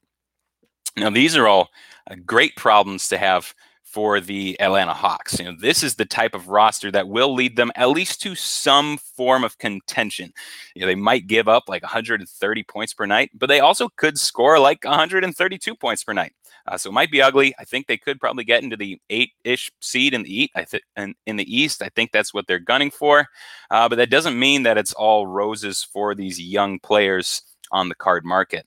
Now, 0.95 1.09
these 1.09 1.35
are 1.35 1.47
all 1.47 1.69
uh, 2.09 2.15
great 2.25 2.55
problems 2.55 3.07
to 3.09 3.17
have 3.17 3.53
for 3.93 4.19
the 4.19 4.59
Atlanta 4.59 4.93
Hawks. 4.93 5.37
You 5.37 5.45
know, 5.45 5.55
this 5.59 5.83
is 5.83 5.93
the 5.93 6.05
type 6.05 6.33
of 6.33 6.47
roster 6.47 6.89
that 6.91 7.07
will 7.07 7.31
lead 7.31 7.55
them 7.55 7.71
at 7.75 7.89
least 7.89 8.21
to 8.23 8.33
some 8.33 8.97
form 8.97 9.43
of 9.43 9.59
contention. 9.59 10.33
You 10.73 10.81
know, 10.81 10.87
they 10.87 10.95
might 10.95 11.27
give 11.27 11.47
up 11.47 11.65
like 11.67 11.83
130 11.83 12.63
points 12.63 12.93
per 12.95 13.05
night, 13.05 13.29
but 13.35 13.49
they 13.49 13.59
also 13.59 13.89
could 13.95 14.17
score 14.17 14.57
like 14.57 14.83
132 14.83 15.75
points 15.75 16.03
per 16.03 16.13
night. 16.13 16.33
Uh, 16.65 16.77
so 16.77 16.89
it 16.89 16.93
might 16.93 17.11
be 17.11 17.21
ugly. 17.21 17.53
I 17.59 17.65
think 17.65 17.87
they 17.87 17.97
could 17.97 18.19
probably 18.19 18.43
get 18.43 18.63
into 18.63 18.77
the 18.77 18.99
eight-ish 19.09 19.71
seed 19.81 20.13
in 20.13 20.23
the 20.23 20.43
East. 20.43 20.51
I 20.55 20.63
think 20.63 20.83
in 21.25 21.35
the 21.35 21.55
East, 21.55 21.81
I 21.81 21.89
think 21.89 22.11
that's 22.11 22.33
what 22.33 22.47
they're 22.47 22.59
gunning 22.59 22.91
for. 22.91 23.27
Uh, 23.69 23.89
but 23.89 23.97
that 23.97 24.09
doesn't 24.09 24.39
mean 24.39 24.63
that 24.63 24.77
it's 24.77 24.93
all 24.93 25.27
roses 25.27 25.83
for 25.83 26.15
these 26.15 26.39
young 26.39 26.79
players 26.79 27.41
on 27.71 27.89
the 27.89 27.95
card 27.95 28.23
market. 28.23 28.65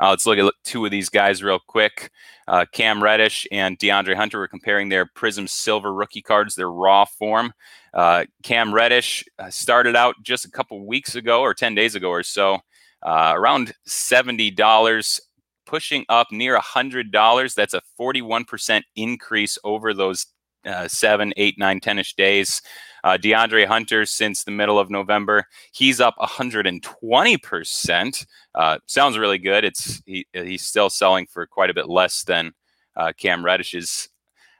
Uh, 0.00 0.10
let's 0.10 0.26
look 0.26 0.38
at 0.38 0.52
two 0.62 0.84
of 0.84 0.90
these 0.92 1.08
guys 1.08 1.42
real 1.42 1.58
quick. 1.58 2.10
Uh, 2.46 2.64
Cam 2.72 3.02
Reddish 3.02 3.48
and 3.50 3.78
DeAndre 3.78 4.14
Hunter 4.14 4.38
were 4.38 4.48
comparing 4.48 4.88
their 4.88 5.06
Prizm 5.06 5.48
Silver 5.48 5.92
rookie 5.92 6.22
cards, 6.22 6.54
their 6.54 6.70
raw 6.70 7.04
form. 7.04 7.52
Uh, 7.92 8.24
Cam 8.44 8.72
Reddish 8.72 9.24
uh, 9.38 9.50
started 9.50 9.96
out 9.96 10.14
just 10.22 10.44
a 10.44 10.50
couple 10.50 10.86
weeks 10.86 11.16
ago 11.16 11.40
or 11.40 11.52
10 11.52 11.74
days 11.74 11.96
ago 11.96 12.10
or 12.10 12.22
so, 12.22 12.60
uh, 13.02 13.32
around 13.34 13.72
$70, 13.88 15.20
pushing 15.68 16.04
up 16.08 16.32
near 16.32 16.58
$100. 16.58 17.54
That's 17.54 17.74
a 17.74 17.82
41% 18.00 18.82
increase 18.96 19.58
over 19.62 19.94
those 19.94 20.26
uh, 20.64 20.88
seven, 20.88 21.32
eight, 21.36 21.58
nine, 21.58 21.78
10 21.78 21.98
ish 21.98 22.14
days. 22.14 22.62
Uh, 23.04 23.18
DeAndre 23.20 23.66
Hunter, 23.66 24.06
since 24.06 24.42
the 24.42 24.50
middle 24.50 24.78
of 24.78 24.90
November, 24.90 25.46
he's 25.72 26.00
up 26.00 26.16
120%. 26.18 28.26
Uh, 28.54 28.78
sounds 28.86 29.18
really 29.18 29.38
good. 29.38 29.64
It's 29.64 30.02
he, 30.04 30.26
He's 30.32 30.64
still 30.64 30.90
selling 30.90 31.26
for 31.26 31.46
quite 31.46 31.70
a 31.70 31.74
bit 31.74 31.88
less 31.88 32.24
than 32.24 32.52
uh, 32.96 33.12
Cam 33.16 33.44
Reddish's. 33.44 34.08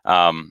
Um, 0.04 0.50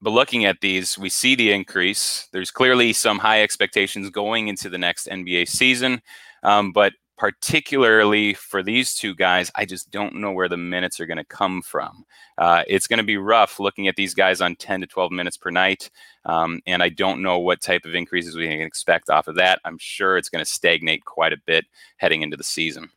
but 0.00 0.10
looking 0.10 0.46
at 0.46 0.60
these, 0.60 0.98
we 0.98 1.08
see 1.08 1.34
the 1.34 1.52
increase. 1.52 2.28
There's 2.32 2.50
clearly 2.50 2.92
some 2.92 3.18
high 3.18 3.42
expectations 3.42 4.10
going 4.10 4.48
into 4.48 4.70
the 4.70 4.78
next 4.78 5.06
NBA 5.06 5.48
season. 5.48 6.00
Um, 6.42 6.72
but 6.72 6.92
particularly 7.18 8.32
for 8.32 8.62
these 8.62 8.94
two 8.94 9.14
guys, 9.14 9.50
I 9.56 9.64
just 9.64 9.90
don't 9.90 10.14
know 10.14 10.32
where 10.32 10.48
the 10.48 10.56
minutes 10.56 11.00
are 11.00 11.06
going 11.06 11.18
to 11.18 11.24
come 11.24 11.60
from. 11.60 12.04
Uh, 12.38 12.62
it's 12.68 12.86
going 12.86 12.98
to 12.98 13.04
be 13.04 13.16
rough 13.16 13.58
looking 13.58 13.88
at 13.88 13.96
these 13.96 14.14
guys 14.14 14.40
on 14.40 14.54
10 14.56 14.80
to 14.80 14.86
12 14.86 15.10
minutes 15.10 15.36
per 15.36 15.50
night. 15.50 15.90
Um, 16.24 16.60
and 16.66 16.82
I 16.82 16.88
don't 16.88 17.20
know 17.20 17.38
what 17.40 17.60
type 17.60 17.84
of 17.84 17.94
increases 17.94 18.36
we 18.36 18.46
can 18.46 18.60
expect 18.60 19.10
off 19.10 19.26
of 19.26 19.34
that. 19.34 19.60
I'm 19.64 19.78
sure 19.78 20.16
it's 20.16 20.28
going 20.28 20.44
to 20.44 20.50
stagnate 20.50 21.04
quite 21.04 21.32
a 21.32 21.40
bit 21.44 21.66
heading 21.96 22.22
into 22.22 22.36
the 22.36 22.44
season. 22.44 22.88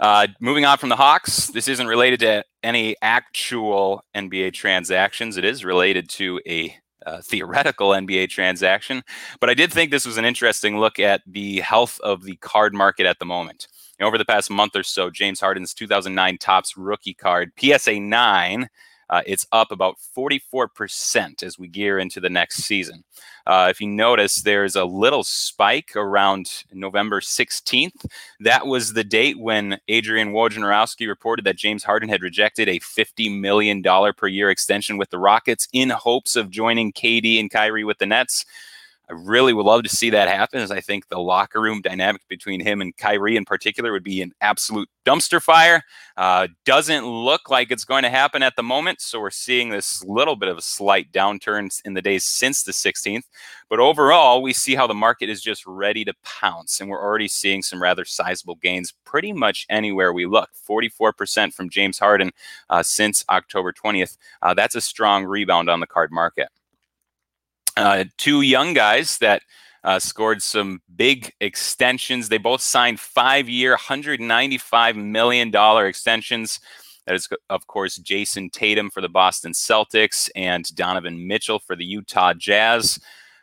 Uh, 0.00 0.26
moving 0.40 0.64
on 0.64 0.76
from 0.76 0.88
the 0.88 0.96
Hawks, 0.96 1.46
this 1.46 1.68
isn't 1.68 1.86
related 1.86 2.18
to 2.20 2.44
any 2.64 2.96
actual 3.00 4.04
NBA 4.16 4.52
transactions. 4.52 5.36
It 5.36 5.44
is 5.44 5.64
related 5.64 6.08
to 6.10 6.40
a 6.46 6.76
uh, 7.06 7.20
theoretical 7.22 7.90
NBA 7.90 8.28
transaction. 8.28 9.02
But 9.40 9.50
I 9.50 9.54
did 9.54 9.72
think 9.72 9.90
this 9.90 10.06
was 10.06 10.16
an 10.16 10.24
interesting 10.24 10.78
look 10.78 10.98
at 10.98 11.22
the 11.26 11.60
health 11.60 12.00
of 12.00 12.24
the 12.24 12.36
card 12.36 12.74
market 12.74 13.06
at 13.06 13.18
the 13.18 13.24
moment. 13.24 13.68
You 13.98 14.04
know, 14.04 14.08
over 14.08 14.18
the 14.18 14.24
past 14.24 14.50
month 14.50 14.74
or 14.74 14.82
so, 14.82 15.10
James 15.10 15.40
Harden's 15.40 15.74
2009 15.74 16.38
Topps 16.38 16.76
rookie 16.76 17.14
card, 17.14 17.52
PSA 17.58 18.00
9, 18.00 18.68
uh, 19.14 19.22
it's 19.26 19.46
up 19.52 19.70
about 19.70 19.94
44% 20.16 21.44
as 21.44 21.56
we 21.56 21.68
gear 21.68 22.00
into 22.00 22.18
the 22.18 22.28
next 22.28 22.64
season. 22.64 23.04
Uh, 23.46 23.68
if 23.70 23.80
you 23.80 23.86
notice, 23.86 24.42
there's 24.42 24.74
a 24.74 24.84
little 24.84 25.22
spike 25.22 25.94
around 25.94 26.64
November 26.72 27.20
16th. 27.20 28.06
That 28.40 28.66
was 28.66 28.92
the 28.92 29.04
date 29.04 29.38
when 29.38 29.78
Adrian 29.86 30.32
Wojnarowski 30.32 31.06
reported 31.06 31.44
that 31.44 31.56
James 31.56 31.84
Harden 31.84 32.08
had 32.08 32.22
rejected 32.22 32.68
a 32.68 32.80
$50 32.80 33.40
million 33.40 33.84
per 33.84 34.26
year 34.26 34.50
extension 34.50 34.96
with 34.96 35.10
the 35.10 35.18
Rockets 35.20 35.68
in 35.72 35.90
hopes 35.90 36.34
of 36.34 36.50
joining 36.50 36.92
KD 36.92 37.38
and 37.38 37.48
Kyrie 37.48 37.84
with 37.84 37.98
the 37.98 38.06
Nets. 38.06 38.44
I 39.10 39.12
really 39.12 39.52
would 39.52 39.66
love 39.66 39.82
to 39.82 39.88
see 39.90 40.08
that 40.10 40.28
happen, 40.28 40.60
as 40.60 40.70
I 40.70 40.80
think 40.80 41.08
the 41.08 41.18
locker 41.18 41.60
room 41.60 41.82
dynamic 41.82 42.22
between 42.26 42.60
him 42.60 42.80
and 42.80 42.96
Kyrie 42.96 43.36
in 43.36 43.44
particular 43.44 43.92
would 43.92 44.02
be 44.02 44.22
an 44.22 44.32
absolute 44.40 44.88
dumpster 45.04 45.42
fire. 45.42 45.82
Uh, 46.16 46.48
doesn't 46.64 47.06
look 47.06 47.50
like 47.50 47.70
it's 47.70 47.84
going 47.84 48.04
to 48.04 48.08
happen 48.08 48.42
at 48.42 48.56
the 48.56 48.62
moment, 48.62 49.02
so 49.02 49.20
we're 49.20 49.30
seeing 49.30 49.68
this 49.68 50.02
little 50.04 50.36
bit 50.36 50.48
of 50.48 50.56
a 50.56 50.62
slight 50.62 51.12
downturn 51.12 51.68
in 51.84 51.92
the 51.92 52.00
days 52.00 52.24
since 52.24 52.62
the 52.62 52.72
16th. 52.72 53.24
But 53.68 53.78
overall, 53.78 54.40
we 54.40 54.54
see 54.54 54.74
how 54.74 54.86
the 54.86 54.94
market 54.94 55.28
is 55.28 55.42
just 55.42 55.66
ready 55.66 56.04
to 56.06 56.14
pounce, 56.22 56.80
and 56.80 56.88
we're 56.88 57.02
already 57.02 57.28
seeing 57.28 57.60
some 57.60 57.82
rather 57.82 58.06
sizable 58.06 58.54
gains 58.56 58.94
pretty 59.04 59.34
much 59.34 59.66
anywhere 59.68 60.14
we 60.14 60.24
look. 60.24 60.48
44% 60.66 61.52
from 61.52 61.68
James 61.68 61.98
Harden 61.98 62.30
uh, 62.70 62.82
since 62.82 63.22
October 63.28 63.74
20th. 63.74 64.16
Uh, 64.40 64.54
that's 64.54 64.76
a 64.76 64.80
strong 64.80 65.24
rebound 65.26 65.68
on 65.68 65.80
the 65.80 65.86
card 65.86 66.10
market. 66.10 66.48
Uh, 67.76 68.04
two 68.18 68.42
young 68.42 68.72
guys 68.72 69.18
that 69.18 69.42
uh, 69.84 69.98
scored 69.98 70.42
some 70.42 70.80
big 70.96 71.32
extensions. 71.40 72.28
They 72.28 72.38
both 72.38 72.62
signed 72.62 72.98
five 73.00 73.48
year, 73.48 73.76
$195 73.76 74.96
million 74.96 75.52
extensions. 75.86 76.60
That 77.06 77.16
is, 77.16 77.28
of 77.50 77.66
course, 77.66 77.96
Jayson 77.98 78.50
Tatum 78.50 78.90
for 78.90 79.02
the 79.02 79.10
Boston 79.10 79.52
Celtics 79.52 80.30
and 80.34 80.64
Donovan 80.74 81.26
Mitchell 81.26 81.58
for 81.58 81.76
the 81.76 81.84
Utah 81.84 82.32
Jazz. 82.32 82.98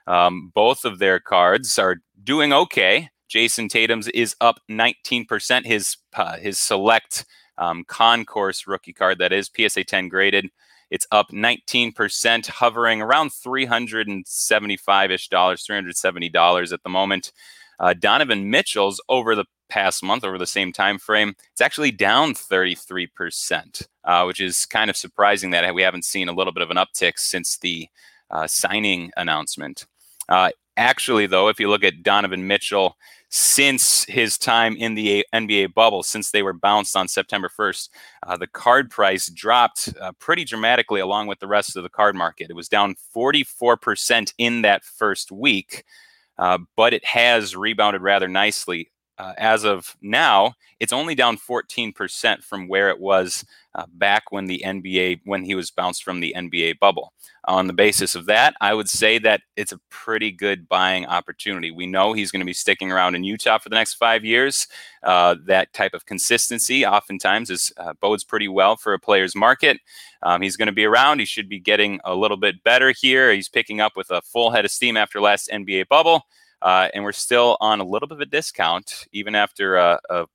Um, 0.08 0.52
both 0.56 0.84
of 0.84 0.98
their 0.98 1.20
cards 1.20 1.78
are 1.78 1.98
doing 2.24 2.52
okay. 2.54 3.10
Jayson 3.30 3.70
Tatum's 3.70 4.08
is 4.10 4.36
up 4.42 4.60
19%. 4.70 5.66
His 5.66 5.98
uh, 6.16 6.38
his 6.38 6.58
select 6.58 7.26
um, 7.60 7.84
concourse 7.88 8.66
rookie 8.66 8.94
card 8.94 9.20
that 9.20 9.32
is 9.32 9.50
PSA 9.56 9.84
10 9.84 10.10
graded 10.10 10.50
it's 10.92 11.08
up 11.12 11.32
19%, 11.32 12.48
hovering 12.48 13.02
around 13.02 13.32
375 13.34 15.12
ish 15.12 15.30
dollars, 15.30 15.66
$370 15.66 16.74
at 16.74 16.84
the 16.84 16.90
moment. 16.90 17.32
Uh, 17.80 17.94
Donovan 17.94 18.52
Mitchell's 18.52 19.02
over 19.10 19.34
the 19.34 19.46
past 19.70 20.04
month, 20.04 20.24
over 20.24 20.38
the 20.38 20.46
same 20.46 20.72
time 20.72 21.00
frame, 21.00 21.34
it's 21.52 21.62
actually 21.62 21.92
down 21.92 22.34
33%, 22.34 23.88
uh, 24.04 24.24
which 24.26 24.40
is 24.40 24.66
kind 24.66 24.90
of 24.90 24.98
surprising 24.98 25.50
that 25.52 25.74
we 25.74 25.82
haven't 25.82 26.06
seen 26.06 26.30
a 26.30 26.34
little 26.34 26.54
bit 26.54 26.62
of 26.62 26.70
an 26.70 26.78
uptick 26.78 27.14
since 27.18 27.58
the 27.58 27.88
uh, 28.30 28.46
signing 28.46 29.12
announcement. 29.18 29.88
Actually, 30.82 31.28
though, 31.28 31.48
if 31.48 31.60
you 31.60 31.70
look 31.70 31.84
at 31.84 32.02
Donovan 32.02 32.48
Mitchell, 32.48 32.98
since 33.30 34.04
his 34.06 34.36
time 34.36 34.76
in 34.76 34.96
the 34.96 35.24
NBA 35.32 35.76
bubble, 35.76 36.02
since 36.02 36.32
they 36.32 36.42
were 36.42 36.54
bounced 36.54 36.98
on 36.98 37.08
September 37.08 37.50
1st, 37.56 37.90
uh, 38.26 38.36
the 38.36 38.48
card 38.48 38.90
price 38.90 39.28
dropped 39.30 39.94
uh, 40.02 40.12
pretty 40.14 40.44
dramatically 40.44 41.00
along 41.00 41.28
with 41.28 41.40
the 41.40 41.46
rest 41.46 41.78
of 41.78 41.84
the 41.84 41.90
card 41.90 42.16
market. 42.16 42.50
It 42.50 42.56
was 42.56 42.68
down 42.68 42.96
44% 43.16 44.34
in 44.40 44.64
that 44.64 44.84
first 44.84 45.32
week, 45.32 45.84
uh, 46.40 46.58
but 46.76 46.96
it 46.96 47.06
has 47.06 47.56
rebounded 47.56 48.02
rather 48.02 48.28
nicely. 48.28 48.90
Uh, 49.22 49.34
as 49.38 49.64
of 49.64 49.96
now, 50.02 50.56
it's 50.80 50.92
only 50.92 51.14
down 51.14 51.38
14% 51.38 52.44
from 52.44 52.68
where 52.68 52.90
it 52.90 53.00
was 53.00 53.46
uh, 53.76 53.86
back 53.94 54.32
when 54.32 54.46
the 54.46 54.64
NBA, 54.66 55.22
when 55.26 55.46
he 55.46 55.54
was 55.54 55.70
bounced 55.70 56.04
from 56.04 56.22
the 56.22 56.34
NBA 56.36 56.80
bubble 56.80 57.14
on 57.46 57.68
the 57.68 57.74
basis 57.74 58.16
of 58.16 58.26
that, 58.26 58.56
I 58.62 58.74
would 58.74 58.90
say 58.90 59.20
that 59.20 59.42
it's 59.56 59.72
a 59.72 59.80
pretty 59.92 60.32
good 60.32 60.68
buying 60.68 61.06
opportunity. 61.06 61.70
We 61.70 61.86
know 61.86 62.14
he's 62.14 62.32
going 62.32 62.40
to 62.40 62.48
be 62.48 62.54
sticking 62.54 62.92
around 62.92 63.14
in 63.14 63.24
Utah 63.24 63.60
for 63.60 63.70
the 63.70 63.76
next 63.76 63.94
five 63.94 64.26
years. 64.26 64.68
Uh, 65.04 65.36
that 65.46 65.72
type 65.72 65.94
of 65.94 66.08
consistency 66.08 66.84
oftentimes 66.84 67.52
is 67.52 67.72
uh, 67.78 67.94
bodes 68.02 68.24
pretty 68.24 68.48
well 68.48 68.76
for 68.76 68.96
a 68.96 69.00
player's 69.00 69.36
market. 69.36 69.78
Um, 70.24 70.42
he's 70.42 70.58
going 70.58 70.66
to 70.66 70.72
be 70.72 70.86
around. 70.86 71.20
He 71.20 71.26
should 71.26 71.48
be 71.48 71.60
getting 71.60 72.00
a 72.04 72.16
little 72.16 72.38
bit 72.38 72.64
better 72.64 72.92
here. 72.92 73.32
He's 73.32 73.50
picking 73.50 73.82
up 73.82 73.96
with 73.96 74.10
a 74.10 74.24
full 74.24 74.50
head 74.50 74.66
of 74.66 74.72
steam 74.72 74.98
after 74.98 75.22
last 75.22 75.48
NBA 75.54 75.90
bubble. 75.90 76.24
Uh, 76.62 76.90
and 76.94 77.04
we're 77.04 77.12
still 77.12 77.58
on 77.60 77.80
a 77.80 77.84
little 77.84 78.08
bit 78.08 78.16
of 78.16 78.22
a 78.22 78.26
discount, 78.26 79.08
even 79.12 79.36
after 79.36 79.78
a, 79.78 80.00
a 80.10 80.26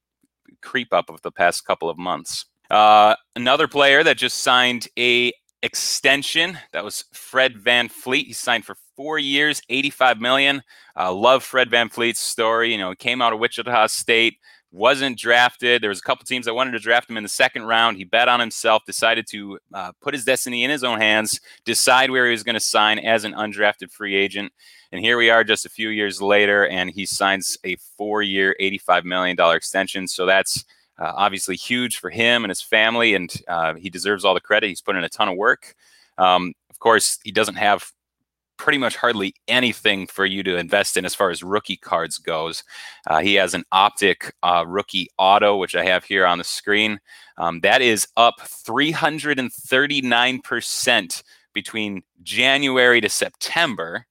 creep 0.61 0.93
up 0.93 1.09
of 1.09 1.23
the 1.23 1.31
past 1.31 1.65
couple 1.65 1.89
of 1.89 1.99
months. 1.99 2.47
Uh, 2.71 3.15
another 3.37 3.69
player 3.69 4.03
that 4.03 4.17
just 4.17 4.39
signed 4.39 4.89
a 4.99 5.33
extension. 5.63 6.59
That 6.73 6.85
was 6.85 7.05
Fred 7.13 7.55
VanVleet. 7.55 8.27
He 8.27 8.33
signed 8.33 8.65
for 8.65 8.77
four 8.97 9.19
years, 9.19 9.61
85 9.69 10.21
million. 10.21 10.63
Uh, 10.97 11.13
love 11.13 11.45
Fred 11.45 11.71
VanVleet's 11.71 12.21
story. 12.21 12.73
You 12.73 12.79
know, 12.79 12.91
he 12.91 12.97
came 12.97 13.23
out 13.23 13.33
of 13.33 13.39
Wichita 13.39 13.87
State, 13.89 14.39
wasn't 14.73 15.19
drafted. 15.19 15.83
There 15.83 15.89
was 15.91 15.99
a 15.99 16.03
couple 16.03 16.25
teams 16.25 16.47
that 16.47 16.55
wanted 16.55 16.73
to 16.73 16.79
draft 16.79 17.11
him 17.11 17.17
in 17.17 17.23
the 17.23 17.29
second 17.29 17.65
round. 17.65 17.97
He 17.97 18.05
bet 18.05 18.29
on 18.29 18.41
himself, 18.41 18.85
decided 18.85 19.27
to 19.29 19.59
uh, 19.73 19.93
put 20.01 20.15
his 20.15 20.25
destiny 20.25 20.65
in 20.65 20.71
his 20.71 20.85
own 20.85 20.99
hands, 20.99 21.41
decide 21.65 22.11
where 22.11 22.27
he 22.27 22.33
was 22.33 22.43
going 22.43 22.55
to 22.55 22.61
sign 22.61 22.99
as 22.99 23.25
an 23.25 23.33
undrafted 23.33 23.91
free 23.91 24.15
agent. 24.15 24.53
And 24.97 25.05
here 25.05 25.19
we 25.19 25.29
are 25.29 25.45
just 25.45 25.67
a 25.67 25.69
few 25.69 25.91
years 25.91 26.23
later, 26.23 26.67
and 26.69 26.91
he 26.91 27.05
signs 27.05 27.59
a 27.65 27.77
four-year, 27.99 28.57
$85 28.59 29.05
million 29.05 29.37
extension. 29.55 30.09
So 30.09 30.25
that's 30.25 30.65
uh, 30.99 31.13
obviously 31.15 31.55
huge 31.55 31.99
for 31.99 32.09
him 32.09 32.45
and 32.45 32.51
his 32.51 32.63
family, 32.63 33.15
and 33.15 33.31
uh, 33.47 33.75
he 33.75 33.91
deserves 33.91 34.25
all 34.25 34.33
the 34.33 34.41
credit. 34.41 34.69
He's 34.69 34.81
put 34.81 34.97
in 34.97 35.05
a 35.05 35.11
ton 35.11 35.29
of 35.29 35.37
work. 35.37 35.75
Um, 36.17 36.55
of 36.71 36.79
course, 36.79 37.19
he 37.25 37.31
doesn't 37.31 37.57
have 37.57 37.93
pretty 38.57 38.79
much 38.79 38.97
hardly 38.97 39.35
anything 39.49 40.07
for 40.07 40.25
you 40.25 40.43
to 40.45 40.57
invest 40.57 40.97
in 40.97 41.05
as 41.05 41.15
far 41.15 41.29
as 41.29 41.43
rookie 41.43 41.77
cards 41.77 42.17
goes. 42.17 42.65
Uh, 43.07 43.21
he 43.21 43.35
has 43.35 43.53
an 43.53 43.65
optic 43.73 44.33
uh, 44.43 44.65
rookie 44.67 45.11
auto, 45.19 45.59
which 45.59 45.77
I 45.77 45.85
have 45.85 46.05
here 46.05 46.25
on 46.25 46.39
the 46.39 46.45
screen. 46.45 47.01
Um, 47.37 47.61
that 47.61 47.83
is 47.83 48.09
up 48.17 48.37
339% 48.41 51.23
between 51.53 52.03
January 52.23 53.03
to 53.03 53.11
September. 53.11 54.07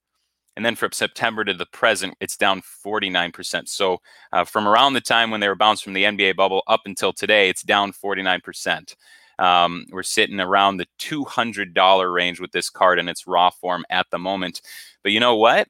And 0.55 0.65
then 0.65 0.75
from 0.75 0.91
September 0.91 1.43
to 1.43 1.53
the 1.53 1.65
present, 1.65 2.15
it's 2.19 2.37
down 2.37 2.61
49%. 2.61 3.67
So 3.67 3.99
uh, 4.31 4.45
from 4.45 4.67
around 4.67 4.93
the 4.93 5.01
time 5.01 5.31
when 5.31 5.41
they 5.41 5.49
were 5.49 5.55
bounced 5.55 5.83
from 5.83 5.93
the 5.93 6.03
NBA 6.03 6.35
bubble 6.35 6.63
up 6.67 6.81
until 6.85 7.11
today, 7.11 7.49
it's 7.49 7.63
down 7.63 7.91
49%. 7.91 8.95
Um, 9.37 9.85
we're 9.91 10.03
sitting 10.03 10.39
around 10.39 10.77
the 10.77 10.87
$200 10.99 12.13
range 12.13 12.39
with 12.39 12.51
this 12.51 12.69
card 12.69 12.99
in 12.99 13.09
its 13.09 13.27
raw 13.27 13.49
form 13.49 13.83
at 13.89 14.07
the 14.11 14.19
moment. 14.19 14.61
But 15.03 15.11
you 15.11 15.19
know 15.19 15.35
what? 15.35 15.67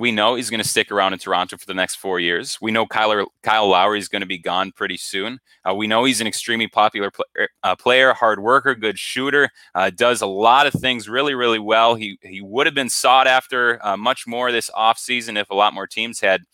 We 0.00 0.12
know 0.12 0.34
he's 0.34 0.48
going 0.48 0.62
to 0.62 0.68
stick 0.68 0.90
around 0.90 1.12
in 1.12 1.18
Toronto 1.18 1.58
for 1.58 1.66
the 1.66 1.74
next 1.74 1.96
four 1.96 2.20
years. 2.20 2.58
We 2.58 2.70
know 2.70 2.86
Kyle, 2.86 3.26
Kyle 3.42 3.68
Lowry 3.68 3.98
is 3.98 4.08
going 4.08 4.22
to 4.22 4.26
be 4.26 4.38
gone 4.38 4.72
pretty 4.72 4.96
soon. 4.96 5.40
Uh, 5.68 5.74
we 5.74 5.86
know 5.86 6.04
he's 6.04 6.22
an 6.22 6.26
extremely 6.26 6.68
popular 6.68 7.10
pl- 7.10 7.26
er, 7.38 7.50
uh, 7.62 7.76
player, 7.76 8.14
hard 8.14 8.40
worker, 8.40 8.74
good 8.74 8.98
shooter, 8.98 9.50
uh, 9.74 9.90
does 9.90 10.22
a 10.22 10.26
lot 10.26 10.66
of 10.66 10.72
things 10.72 11.06
really, 11.06 11.34
really 11.34 11.58
well. 11.58 11.96
He 11.96 12.18
he 12.22 12.40
would 12.40 12.66
have 12.66 12.74
been 12.74 12.88
sought 12.88 13.26
after 13.26 13.78
uh, 13.84 13.98
much 13.98 14.26
more 14.26 14.50
this 14.50 14.70
offseason 14.70 15.38
if 15.38 15.50
a 15.50 15.54
lot 15.54 15.74
more 15.74 15.86
teams 15.86 16.18
had 16.18 16.44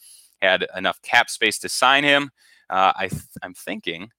had 0.43 0.67
enough 0.77 1.01
cap 1.03 1.31
space 1.31 1.59
to 1.61 1.69
sign 1.69 2.03
him. 2.03 2.31
Uh, 2.69 2.93
I 2.97 3.07
th- 3.07 3.23
I'm 3.43 3.55
thinking 3.55 4.11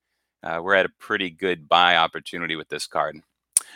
uh, 0.41 0.62
we're 0.63 0.75
at 0.75 0.86
a 0.86 0.91
pretty 1.00 1.31
good 1.31 1.67
buy 1.67 1.98
opportunity 1.98 2.55
with 2.55 2.69
this 2.69 2.88
card. 2.88 3.17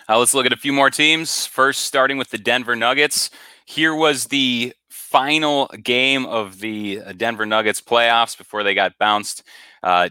Uh, 0.07 0.17
let's 0.17 0.33
look 0.33 0.45
at 0.45 0.53
a 0.53 0.57
few 0.57 0.71
more 0.71 0.89
teams. 0.89 1.45
First, 1.45 1.81
starting 1.81 2.17
with 2.17 2.29
the 2.29 2.37
Denver 2.37 2.77
Nuggets. 2.77 3.29
Here 3.65 3.93
was 3.93 4.25
the 4.25 4.73
final 5.11 5.67
game 5.83 6.25
of 6.25 6.59
the 6.59 7.01
Denver 7.17 7.45
Nuggets 7.45 7.81
playoffs 7.81 8.37
before 8.37 8.63
they 8.63 8.73
got 8.73 8.97
bounced. 8.97 9.43
Uh, 9.83 10.07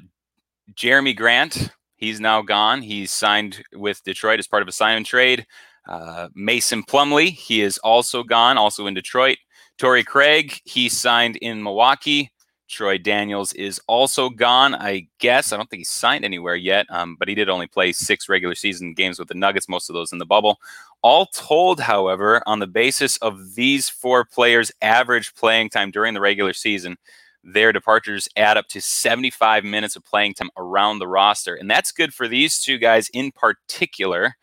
Jerami 0.74 1.16
Grant, 1.16 1.70
he's 1.96 2.20
now 2.20 2.42
gone. 2.42 2.82
He's 2.82 3.10
signed 3.10 3.64
with 3.72 4.04
Detroit 4.04 4.38
as 4.38 4.46
part 4.46 4.62
of 4.62 4.68
a 4.68 4.72
sign 4.72 4.98
and 4.98 5.06
trade. 5.06 5.46
Uh, 5.88 6.28
Mason 6.34 6.82
Plumlee, 6.82 7.30
he 7.30 7.62
is 7.62 7.78
also 7.78 8.22
gone, 8.22 8.58
also 8.58 8.86
in 8.86 8.92
Detroit. 8.92 9.38
Torrey 9.78 10.04
Craig, 10.04 10.60
he 10.64 10.90
signed 10.90 11.36
in 11.36 11.62
Milwaukee. 11.62 12.30
Troy 12.68 12.98
Daniels 12.98 13.52
is 13.54 13.80
also 13.88 14.28
gone. 14.28 14.74
I 14.74 15.08
guess 15.18 15.52
I 15.52 15.56
don't 15.56 15.68
think 15.68 15.80
he 15.80 15.84
signed 15.84 16.24
anywhere 16.24 16.54
yet, 16.54 16.86
um, 16.90 17.16
but 17.18 17.26
he 17.26 17.34
did 17.34 17.48
only 17.48 17.66
play 17.66 17.90
six 17.92 18.28
regular 18.28 18.54
season 18.54 18.94
games 18.94 19.18
with 19.18 19.28
the 19.28 19.34
Nuggets, 19.34 19.68
most 19.68 19.90
of 19.90 19.94
those 19.94 20.12
in 20.12 20.18
the 20.18 20.26
bubble. 20.26 20.58
All 21.02 21.26
told, 21.26 21.80
however, 21.80 22.42
on 22.46 22.58
the 22.58 22.66
basis 22.66 23.16
of 23.18 23.54
these 23.54 23.88
four 23.88 24.24
players' 24.24 24.70
average 24.82 25.34
playing 25.34 25.70
time 25.70 25.90
during 25.90 26.12
the 26.14 26.20
regular 26.20 26.52
season, 26.52 26.96
their 27.42 27.72
departures 27.72 28.28
add 28.36 28.58
up 28.58 28.68
to 28.68 28.82
75 28.82 29.64
minutes 29.64 29.96
of 29.96 30.04
playing 30.04 30.34
time 30.34 30.50
around 30.58 30.98
the 30.98 31.08
roster. 31.08 31.54
And 31.54 31.70
that's 31.70 31.92
good 31.92 32.12
for 32.12 32.28
these 32.28 32.60
two 32.60 32.76
guys 32.76 33.08
in 33.14 33.32
particular. 33.32 34.36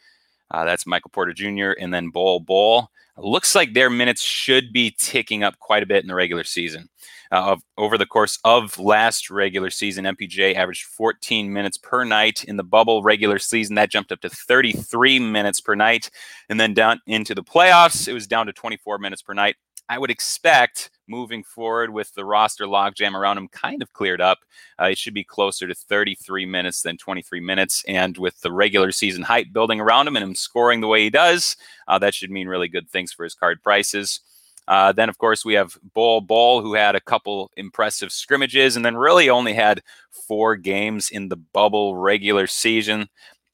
Uh, 0.49 0.65
that's 0.65 0.87
Michael 0.87 1.11
Porter 1.11 1.33
Jr. 1.33 1.71
and 1.79 1.93
then 1.93 2.09
Bol 2.09 2.39
Bol. 2.39 2.89
Looks 3.19 3.55
like 3.55 3.73
their 3.73 3.89
minutes 3.89 4.21
should 4.21 4.71
be 4.71 4.95
ticking 4.97 5.43
up 5.43 5.57
quite 5.59 5.81
a 5.81 5.87
bit 5.87 6.03
in 6.03 6.07
the 6.07 6.15
regular 6.15 6.43
season. 6.43 6.89
Uh, 7.31 7.53
of, 7.53 7.61
over 7.77 7.97
the 7.97 8.05
course 8.05 8.39
of 8.45 8.77
last 8.77 9.29
regular 9.29 9.69
season, 9.69 10.05
MPJ 10.05 10.55
averaged 10.55 10.85
14 10.85 11.51
minutes 11.51 11.77
per 11.77 12.03
night. 12.03 12.43
In 12.43 12.57
the 12.57 12.63
bubble 12.63 13.01
regular 13.01 13.39
season, 13.39 13.75
that 13.75 13.89
jumped 13.89 14.11
up 14.11 14.21
to 14.21 14.29
33 14.29 15.19
minutes 15.19 15.59
per 15.59 15.75
night. 15.75 16.09
And 16.47 16.59
then 16.59 16.73
down 16.73 17.01
into 17.07 17.33
the 17.33 17.43
playoffs, 17.43 18.07
it 18.07 18.13
was 18.13 18.27
down 18.27 18.45
to 18.45 18.53
24 18.53 18.99
minutes 18.99 19.23
per 19.23 19.33
night. 19.33 19.55
I 19.89 19.97
would 19.97 20.11
expect 20.11 20.91
moving 21.07 21.43
forward 21.43 21.91
with 21.91 22.13
the 22.13 22.25
roster 22.25 22.65
logjam 22.65 23.13
around 23.13 23.37
him 23.37 23.47
kind 23.47 23.81
of 23.81 23.93
cleared 23.93 24.21
up. 24.21 24.39
Uh, 24.79 24.85
it 24.85 24.97
should 24.97 25.13
be 25.13 25.23
closer 25.23 25.67
to 25.67 25.75
33 25.75 26.45
minutes 26.45 26.81
than 26.81 26.97
23 26.97 27.39
minutes. 27.39 27.83
And 27.87 28.17
with 28.17 28.39
the 28.41 28.51
regular 28.51 28.91
season 28.91 29.23
hype 29.23 29.51
building 29.51 29.79
around 29.79 30.07
him 30.07 30.15
and 30.15 30.23
him 30.23 30.35
scoring 30.35 30.81
the 30.81 30.87
way 30.87 31.03
he 31.03 31.09
does, 31.09 31.57
uh, 31.87 31.99
that 31.99 32.13
should 32.13 32.31
mean 32.31 32.47
really 32.47 32.67
good 32.67 32.89
things 32.89 33.11
for 33.11 33.23
his 33.23 33.35
card 33.35 33.61
prices. 33.63 34.21
Uh, 34.67 34.91
then, 34.91 35.07
of 35.07 35.17
course, 35.17 35.45
we 35.45 35.53
have 35.53 35.77
Bol 35.93 36.19
Bol, 36.19 36.61
who 36.61 36.73
had 36.73 36.95
a 36.95 37.01
couple 37.01 37.51
impressive 37.55 38.11
scrimmages 38.11 38.75
and 38.75 38.83
then 38.83 38.97
really 38.97 39.29
only 39.29 39.53
had 39.53 39.81
four 40.27 40.57
games 40.57 41.09
in 41.09 41.29
the 41.29 41.37
bubble 41.37 41.95
regular 41.95 42.47
season 42.47 43.07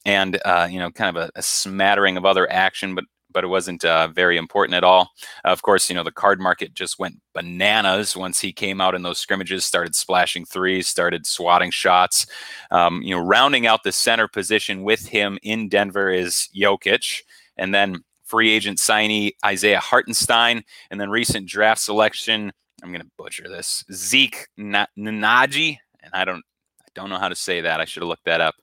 and, 0.06 0.40
uh, 0.44 0.68
you 0.70 0.80
know, 0.80 0.92
kind 0.92 1.16
of 1.16 1.24
a, 1.24 1.32
a, 1.36 1.42
smattering 1.42 2.18
of 2.18 2.26
other 2.26 2.52
action, 2.52 2.94
but 2.96 3.06
but 3.34 3.44
it 3.44 3.48
wasn't 3.48 3.84
uh, 3.84 4.08
very 4.10 4.38
important 4.38 4.76
at 4.76 4.84
all. 4.84 5.12
of 5.44 5.62
course, 5.62 5.90
you 5.90 5.96
know, 5.96 6.04
the 6.04 6.12
card 6.12 6.40
market 6.40 6.74
just 6.74 7.00
went 7.00 7.20
bananas 7.34 8.16
once 8.16 8.40
he 8.40 8.54
came 8.54 8.80
out 8.80 8.96
in 8.96 9.02
those 9.02 9.20
scrimmages, 9.20 9.66
started 9.66 9.96
splashing 9.96 10.46
threes, 10.46 10.88
started 10.88 11.26
swatting 11.26 11.72
shots. 11.72 12.26
Um, 12.72 13.02
you 13.02 13.16
know, 13.16 13.22
rounding 13.22 13.68
out 13.68 13.84
the 13.84 13.92
center 13.92 14.28
position 14.28 14.84
with 14.84 15.08
him 15.08 15.38
in 15.44 15.70
Denver 15.70 16.10
is 16.10 16.50
Jokic. 16.56 17.22
And 17.58 17.74
then 17.74 18.04
free 18.24 18.52
agent 18.52 18.80
signee 18.80 19.32
Isaiah 19.46 19.80
Hartenstein, 19.80 20.64
and 20.90 21.00
then 21.00 21.10
recent 21.10 21.48
draft 21.48 21.82
selection. 21.82 22.52
I'm 22.82 22.90
going 22.90 23.04
to 23.04 23.12
butcher 23.18 23.48
this. 23.48 23.86
Zeke 23.92 24.48
Nnaji, 24.58 25.78
and 26.02 26.12
I 26.14 26.26
don't 26.26 26.44
I 26.88 26.90
don't 26.96 27.10
know 27.10 27.20
how 27.20 27.30
to 27.30 27.36
say 27.36 27.62
that. 27.62 27.80
I 27.80 27.86
should 27.86 28.02
have 28.02 28.10
looked 28.10 28.26
that 28.26 28.42
up. 28.42 28.56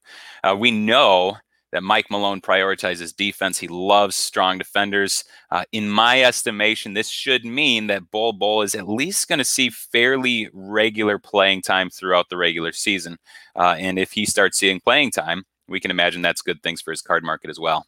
Uh, 0.42 0.56
we 0.59 0.72
know 0.72 1.37
that 1.72 1.83
Mike 1.83 2.11
Malone 2.11 2.40
prioritizes 2.40 3.14
defense. 3.14 3.59
He 3.59 3.68
loves 3.68 4.16
strong 4.16 4.59
defenders. 4.59 5.24
Uh, 5.50 5.64
in 5.72 5.88
my 5.88 6.22
estimation, 6.22 6.94
this 6.94 7.09
should 7.09 7.44
mean 7.44 7.87
that 7.87 8.11
Bol 8.11 8.33
Bol 8.33 8.62
is 8.62 8.74
at 8.74 8.88
least 8.88 9.28
going 9.28 9.38
to 9.38 9.44
see 9.44 9.70
fairly 9.70 10.48
regular 10.52 11.18
playing 11.18 11.62
time 11.62 11.90
throughout 11.90 12.28
the 12.28 12.37
regular 12.37 12.72
season. 12.72 13.18
Uh, 13.56 13.76
and 13.78 13.98
if 13.98 14.12
he 14.12 14.26
starts 14.26 14.59
seeing 14.59 14.80
playing 14.80 15.11
time, 15.12 15.44
we 15.68 15.80
can 15.80 15.90
imagine 15.90 16.22
that's 16.22 16.42
good 16.42 16.62
things 16.62 16.80
for 16.80 16.90
his 16.90 17.02
card 17.02 17.22
market 17.22 17.50
as 17.50 17.61
well. 17.61 17.87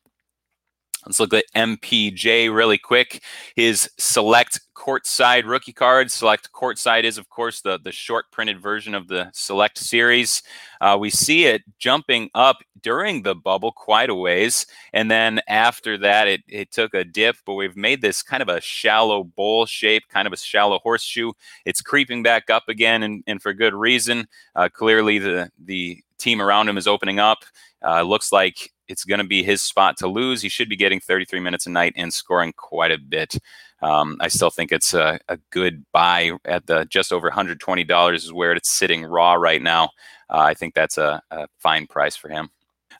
Let's 1.07 1.19
look 1.19 1.35
at 1.35 1.45
MPJ 1.57 2.55
really 2.55 2.79
quick. 2.79 3.23
His 3.57 3.91
select 3.99 4.61
courtside 4.83 5.47
rookie 5.47 5.73
card. 5.73 6.11
Select 6.11 6.51
courtside 6.53 7.05
is, 7.05 7.17
of 7.17 7.29
course, 7.29 7.61
the, 7.61 7.79
the 7.79 7.93
short 7.93 8.31
printed 8.33 8.61
version 8.61 8.95
of 8.95 9.07
the 9.07 9.31
select 9.33 9.79
series. 9.79 10.43
Uh, 10.81 10.97
we 10.99 11.09
see 11.09 11.45
it 11.45 11.63
jumping 11.79 12.31
up 12.35 12.59
during 12.83 13.23
the 13.23 13.35
bubble 13.35 13.71
quite 13.71 14.11
a 14.11 14.15
ways. 14.15 14.67
And 14.93 15.09
then 15.09 15.41
after 15.47 15.97
that, 15.99 16.27
it, 16.27 16.41
it 16.49 16.73
took 16.73 16.95
a 16.95 17.05
dip, 17.05 17.37
but 17.47 17.55
we've 17.55 17.77
made 17.77 18.03
this 18.03 18.23
kind 18.23 18.43
of 18.43 18.49
a 18.49 18.61
shallow 18.61 19.23
bowl 19.23 19.67
shape, 19.67 20.03
kind 20.09 20.27
of 20.27 20.33
a 20.33 20.37
shallow 20.37 20.81
horseshoe. 20.81 21.33
It's 21.65 21.81
creeping 21.81 22.25
back 22.25 22.51
up 22.51 22.65
again, 22.69 23.05
and, 23.05 23.23
and 23.29 23.41
for 23.41 23.53
good 23.53 23.75
reason. 23.75 24.27
Uh, 24.57 24.69
clearly, 24.69 25.19
the, 25.19 25.51
the 25.65 26.03
team 26.19 26.43
around 26.43 26.69
him 26.69 26.77
is 26.77 26.89
opening 26.89 27.21
up. 27.21 27.45
Uh, 27.85 28.03
looks 28.03 28.33
like 28.33 28.73
it's 28.89 29.05
going 29.05 29.19
to 29.19 29.27
be 29.27 29.43
his 29.43 29.63
spot 29.63 29.97
to 29.99 30.07
lose. 30.07 30.43
He 30.43 30.49
should 30.49 30.69
be 30.69 30.77
getting 30.77 31.01
33 31.01 31.41
minutes 31.41 31.67
a 31.67 31.71
night 31.71 31.95
and 31.97 32.13
scoring 32.13 32.53
quite 32.57 32.93
a 32.93 32.99
bit. 32.99 33.37
Um, 33.83 34.17
I 34.21 34.29
still 34.29 34.51
think 34.51 34.71
it's 34.71 34.95
a, 34.95 35.19
a, 35.29 35.37
good 35.51 35.85
buy 35.93 36.31
at 36.45 36.67
the 36.67 36.85
just 36.85 37.13
over 37.13 37.29
$120 37.29 38.15
is 38.15 38.33
where 38.33 38.53
it's 38.53 38.71
sitting 38.71 39.05
raw 39.05 39.35
right 39.35 39.61
now. 39.61 39.87
Uh, 40.31 40.39
I 40.39 40.55
think 40.55 40.75
that's 40.75 40.99
a, 40.99 41.21
a, 41.33 41.49
fine 41.59 41.89
price 41.89 42.15
for 42.15 42.29
him. 42.29 42.49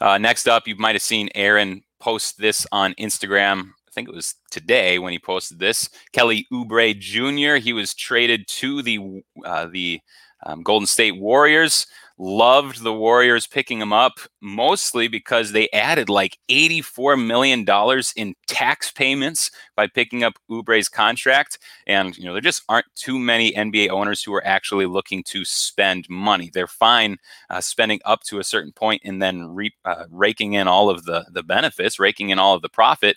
Uh, 0.01 0.19
next 0.19 0.49
up, 0.49 0.67
you 0.67 0.75
might 0.77 0.97
have 0.97 1.03
seen 1.03 1.29
Aaron 1.37 1.83
post 2.01 2.37
this 2.37 2.67
on 2.73 2.95
Instagram. 2.95 3.71
I 3.87 3.91
think 3.93 4.09
it 4.09 4.15
was 4.15 4.35
today 4.51 4.99
when 4.99 5.13
he 5.13 5.19
posted 5.21 5.61
this. 5.61 5.89
Kelly 6.13 6.47
Oubre 6.53 6.99
Jr. 6.99 7.63
He 7.63 7.73
was 7.73 7.95
traded 7.95 8.49
to 8.49 8.83
the 8.83 9.23
uh, 9.45 9.67
the 9.67 10.01
um, 10.45 10.63
Golden 10.63 10.87
State 10.87 11.17
Warriors 11.17 11.87
loved 12.23 12.85
the 12.85 12.93
Warriors 12.93 13.49
picking 13.49 13.81
him 13.81 13.93
up 13.93 14.21
mostly 14.41 15.09
because 15.09 15.51
they 15.51 15.69
added 15.71 16.09
like 16.09 16.39
$84 16.49 17.21
million 17.27 17.67
in 18.15 18.35
tax 18.47 18.93
payments 18.93 19.51
by 19.75 19.89
picking 19.89 20.23
up 20.23 20.35
Oubre's 20.49 20.89
contract. 20.89 21.59
And, 21.89 22.17
you 22.17 22.25
know, 22.25 22.33
there 22.33 22.41
just 22.41 22.63
aren't 22.69 22.87
too 22.95 23.19
many 23.19 23.53
NBA 23.53 23.89
owners 23.89 24.23
who 24.23 24.33
are 24.35 24.47
actually 24.47 24.87
looking 24.87 25.25
to 25.25 25.45
spend 25.45 26.07
money. 26.09 26.49
They're 26.55 26.69
fine 26.69 27.17
uh, 27.51 27.61
spending 27.61 27.99
up 28.05 28.23
to 28.25 28.39
a 28.39 28.45
certain 28.45 28.73
point 28.73 29.03
and 29.05 29.21
then 29.21 29.49
re- 29.53 29.75
uh, 29.85 30.05
raking 30.09 30.53
in 30.53 30.69
all 30.69 30.91
of 30.91 31.05
the, 31.05 31.27
the 31.33 31.43
benefits, 31.43 31.99
raking 31.99 32.31
in 32.31 32.39
all 32.39 32.55
of 32.55 32.63
the 32.63 32.69
profit 32.69 33.17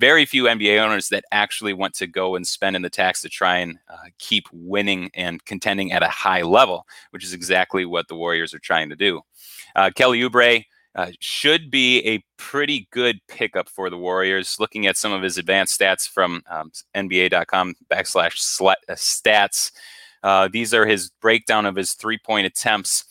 very 0.00 0.24
few 0.24 0.44
NBA 0.44 0.80
owners 0.82 1.10
that 1.10 1.24
actually 1.30 1.74
want 1.74 1.94
to 1.94 2.06
go 2.06 2.34
and 2.34 2.46
spend 2.46 2.74
in 2.74 2.80
the 2.80 2.88
tax 2.88 3.20
to 3.20 3.28
try 3.28 3.58
and 3.58 3.78
uh, 3.92 4.08
keep 4.18 4.46
winning 4.50 5.10
and 5.12 5.44
contending 5.44 5.92
at 5.92 6.02
a 6.02 6.08
high 6.08 6.40
level, 6.40 6.86
which 7.10 7.22
is 7.22 7.34
exactly 7.34 7.84
what 7.84 8.08
the 8.08 8.16
Warriors 8.16 8.54
are 8.54 8.58
trying 8.58 8.88
to 8.88 8.96
do. 8.96 9.20
Uh, 9.76 9.90
Kelly 9.94 10.20
Oubre 10.20 10.64
uh, 10.94 11.10
should 11.20 11.70
be 11.70 12.00
a 12.06 12.24
pretty 12.38 12.88
good 12.90 13.20
pickup 13.28 13.68
for 13.68 13.90
the 13.90 13.98
Warriors. 13.98 14.56
Looking 14.58 14.86
at 14.86 14.96
some 14.96 15.12
of 15.12 15.22
his 15.22 15.36
advanced 15.36 15.78
stats 15.78 16.08
from 16.08 16.42
um, 16.48 16.72
NBA.com 16.96 17.74
backslash 17.92 18.60
uh, 18.62 18.94
stats, 18.94 19.70
uh, 20.22 20.48
these 20.50 20.72
are 20.72 20.86
his 20.86 21.10
breakdown 21.20 21.66
of 21.66 21.76
his 21.76 21.92
three 21.92 22.18
point 22.18 22.46
attempts 22.46 23.04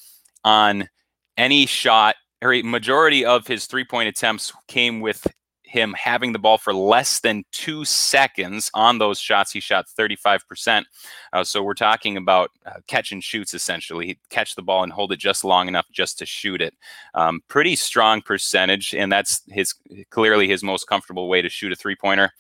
on 0.44 0.90
any 1.38 1.68
shot. 1.68 2.16
Or 2.42 2.54
majority 2.64 3.26
of 3.26 3.46
his 3.46 3.66
three 3.66 3.86
point 3.86 4.10
attempts 4.10 4.54
came 4.68 5.02
with 5.02 5.28
him 5.70 5.94
having 5.98 6.34
the 6.34 6.40
ball 6.40 6.58
for 6.58 6.74
less 6.74 7.20
than 7.20 7.46
two 7.52 7.86
seconds 7.86 8.72
on 8.74 8.98
those 8.98 9.20
shots. 9.20 9.52
He 9.52 9.60
shot 9.60 9.86
35%. 9.88 10.84
Uh, 11.32 11.44
so 11.44 11.62
we're 11.62 11.76
talking 11.76 12.18
about 12.18 12.50
uh, 12.66 12.80
catch 12.88 13.12
and 13.12 13.24
shoots 13.24 13.54
essentially. 13.54 14.08
He'd 14.08 14.20
catch 14.30 14.56
the 14.56 14.64
ball 14.64 14.84
and 14.84 14.92
hold 14.92 15.12
it 15.12 15.20
just 15.20 15.44
long 15.44 15.68
enough 15.68 15.86
just 15.92 16.18
to 16.20 16.26
shoot 16.26 16.62
it. 16.62 16.74
Um, 17.14 17.42
pretty 17.48 17.76
strong 17.76 18.22
percentage, 18.22 18.96
and 18.96 19.12
that's 19.12 19.44
his 19.48 19.76
clearly 20.10 20.48
his 20.48 20.64
most 20.64 20.88
comfortable 20.88 21.30
way 21.30 21.42
to 21.42 21.50
shoot 21.50 21.72
a 21.72 21.76
three 21.76 21.96
pointer. 21.96 22.32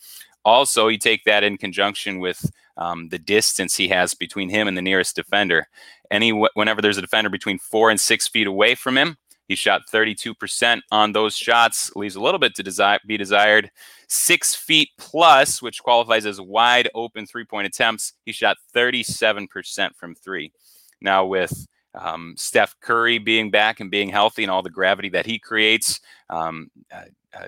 Also, 0.43 0.87
you 0.87 0.97
take 0.97 1.23
that 1.25 1.43
in 1.43 1.57
conjunction 1.57 2.19
with 2.19 2.49
um, 2.77 3.09
the 3.09 3.19
distance 3.19 3.75
he 3.75 3.89
has 3.89 4.13
between 4.15 4.49
him 4.49 4.67
and 4.67 4.75
the 4.75 4.81
nearest 4.81 5.15
defender. 5.15 5.67
Any 6.09 6.31
whenever 6.31 6.81
there's 6.81 6.97
a 6.97 7.01
defender 7.01 7.29
between 7.29 7.59
four 7.59 7.91
and 7.91 7.99
six 7.99 8.27
feet 8.27 8.47
away 8.47 8.73
from 8.73 8.97
him, 8.97 9.17
he 9.49 9.55
shot 9.55 9.81
32% 9.91 10.81
on 10.91 11.11
those 11.11 11.35
shots, 11.35 11.93
leaves 11.95 12.15
a 12.15 12.21
little 12.21 12.39
bit 12.39 12.53
to 12.55 12.63
desi- 12.63 12.99
be 13.07 13.17
desired. 13.17 13.71
Six 14.07 14.53
feet 14.53 14.89
plus, 14.97 15.59
which 15.59 15.81
qualifies 15.81 16.27
as 16.27 16.39
wide 16.39 16.87
open 16.93 17.25
three 17.25 17.43
point 17.43 17.65
attempts, 17.65 18.13
he 18.25 18.31
shot 18.31 18.57
37% 18.75 19.95
from 19.95 20.13
three. 20.13 20.53
Now, 21.01 21.25
with 21.25 21.67
um, 21.95 22.35
Steph 22.37 22.75
Curry 22.79 23.17
being 23.17 23.49
back 23.49 23.79
and 23.79 23.89
being 23.89 24.09
healthy 24.09 24.43
and 24.43 24.51
all 24.51 24.61
the 24.61 24.69
gravity 24.69 25.09
that 25.09 25.25
he 25.25 25.39
creates, 25.39 25.99
um, 26.29 26.69
uh, 26.93 27.05
uh, 27.33 27.47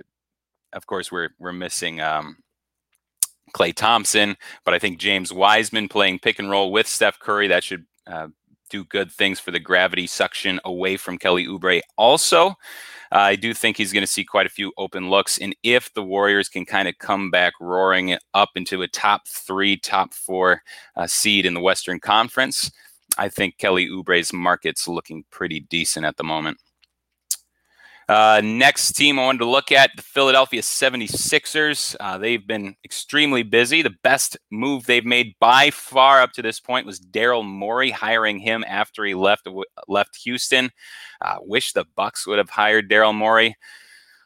of 0.74 0.88
course, 0.88 1.12
we're, 1.12 1.30
we're 1.40 1.54
missing. 1.54 2.02
Um, 2.02 2.38
Klay 3.54 3.76
Thompson, 3.76 4.38
but 4.64 4.74
I 4.74 4.80
think 4.80 4.98
James 4.98 5.34
Wiseman 5.34 5.90
playing 5.90 6.20
pick 6.20 6.40
and 6.40 6.50
roll 6.50 6.72
with 6.72 6.88
Steph 6.88 7.20
Curry 7.20 7.48
that 7.50 7.66
should 7.66 7.86
uh, 8.08 8.28
do 8.72 8.86
good 8.86 9.12
things 9.12 9.40
for 9.40 9.52
the 9.52 9.60
gravity 9.60 10.08
suction 10.08 10.60
away 10.66 10.98
from 10.98 11.18
Kelly 11.18 11.46
Oubre. 11.46 11.82
Also, 11.98 12.56
uh, 13.12 13.20
I 13.20 13.36
do 13.36 13.54
think 13.54 13.78
he's 13.78 13.92
going 13.92 14.02
to 14.02 14.12
see 14.12 14.24
quite 14.24 14.46
a 14.46 14.50
few 14.50 14.72
open 14.78 15.10
looks. 15.10 15.38
And 15.38 15.56
if 15.64 15.94
the 15.94 16.04
Warriors 16.04 16.48
can 16.50 16.66
kind 16.66 16.88
of 16.88 16.98
come 16.98 17.30
back 17.30 17.54
roaring 17.60 18.18
up 18.34 18.50
into 18.56 18.82
a 18.82 18.88
top 18.88 19.28
three, 19.28 19.78
top 19.78 20.14
four 20.14 20.62
uh, 20.96 21.08
seed 21.08 21.46
in 21.46 21.54
the 21.54 21.62
Western 21.62 22.00
Conference, 22.00 22.72
I 23.18 23.28
think 23.28 23.58
Kelly 23.58 23.90
Oubre's 23.90 24.32
market's 24.32 24.88
looking 24.88 25.26
pretty 25.30 25.60
decent 25.60 26.06
at 26.06 26.18
the 26.18 26.24
moment. 26.24 26.58
Uh, 28.10 28.42
next 28.44 28.94
team 28.94 29.18
I 29.18 29.24
wanted 29.24 29.40
to 29.40 29.46
look 29.46 29.72
at 29.72 29.92
the 29.96 30.02
Philadelphia 30.02 30.62
76ers. 30.62 31.96
Uh, 32.00 32.18
they've 32.18 32.46
been 32.46 32.76
extremely 32.84 33.44
busy. 33.44 33.82
The 33.82 33.96
best 34.04 34.38
move 34.52 34.86
they've 34.86 35.06
made 35.06 35.36
by 35.40 35.70
far 35.72 36.22
up 36.22 36.34
to 36.34 36.42
this 36.42 36.60
point 36.60 36.86
was 36.86 37.00
Daryl 37.00 37.46
Morey 37.46 37.92
hiring 37.92 38.40
him 38.40 38.66
after 38.68 39.06
he 39.06 39.14
left 39.14 39.48
left 39.88 40.18
Houston. 40.24 40.72
Uh, 41.22 41.38
wish 41.42 41.74
the 41.74 41.86
Bucks 41.96 42.28
would 42.28 42.38
have 42.38 42.50
hired 42.50 42.90
Daryl 42.90 43.16
Morey. 43.16 43.56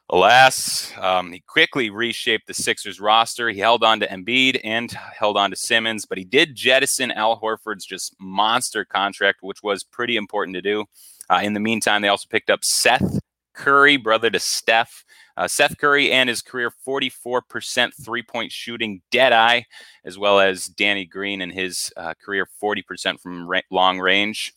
Alas, 0.10 0.92
um, 1.00 1.32
he 1.32 1.40
quickly 1.48 1.90
reshaped 1.90 2.46
the 2.46 2.54
Sixers 2.54 3.00
roster. 3.00 3.50
He 3.50 3.60
held 3.60 3.84
on 3.84 4.00
to 4.02 4.08
Embiid 4.08 4.62
and 4.64 4.92
held 4.92 5.36
on 5.36 5.50
to 5.50 5.56
Simmons, 5.56 6.06
but 6.06 6.20
he 6.20 6.24
did 6.24 6.56
jettison 6.56 7.12
Al 7.12 7.40
Horford's 7.40 7.86
just 7.86 8.16
monster 8.20 8.86
contract, 8.86 9.40
which 9.42 9.64
was 9.64 9.84
pretty 9.84 10.16
important 10.16 10.56
to 10.56 10.62
do. 10.62 10.86
Uh, 11.28 11.40
in 11.42 11.54
the 11.54 11.60
meantime, 11.60 12.04
they 12.04 12.08
also 12.08 12.28
picked 12.30 12.52
up 12.52 12.64
Seth 12.64 13.20
Curry, 13.56 13.98
brother 13.98 14.30
to 14.30 14.40
Steph. 14.40 15.04
Uh, 15.38 15.48
Seth 15.48 15.78
Curry 15.78 16.12
and 16.12 16.30
his 16.30 16.42
career 16.42 16.72
44% 16.88 17.92
three 18.04 18.24
point 18.24 18.52
shooting 18.52 19.02
dead 19.12 19.34
eye, 19.34 19.66
as 20.06 20.18
well 20.18 20.40
as 20.40 20.68
Danny 20.68 21.06
Green 21.06 21.42
and 21.42 21.52
his 21.52 21.92
uh, 21.98 22.14
career 22.24 22.48
40% 22.62 23.20
from 23.20 23.48
ra- 23.48 23.62
long 23.70 24.00
range. 24.00 24.54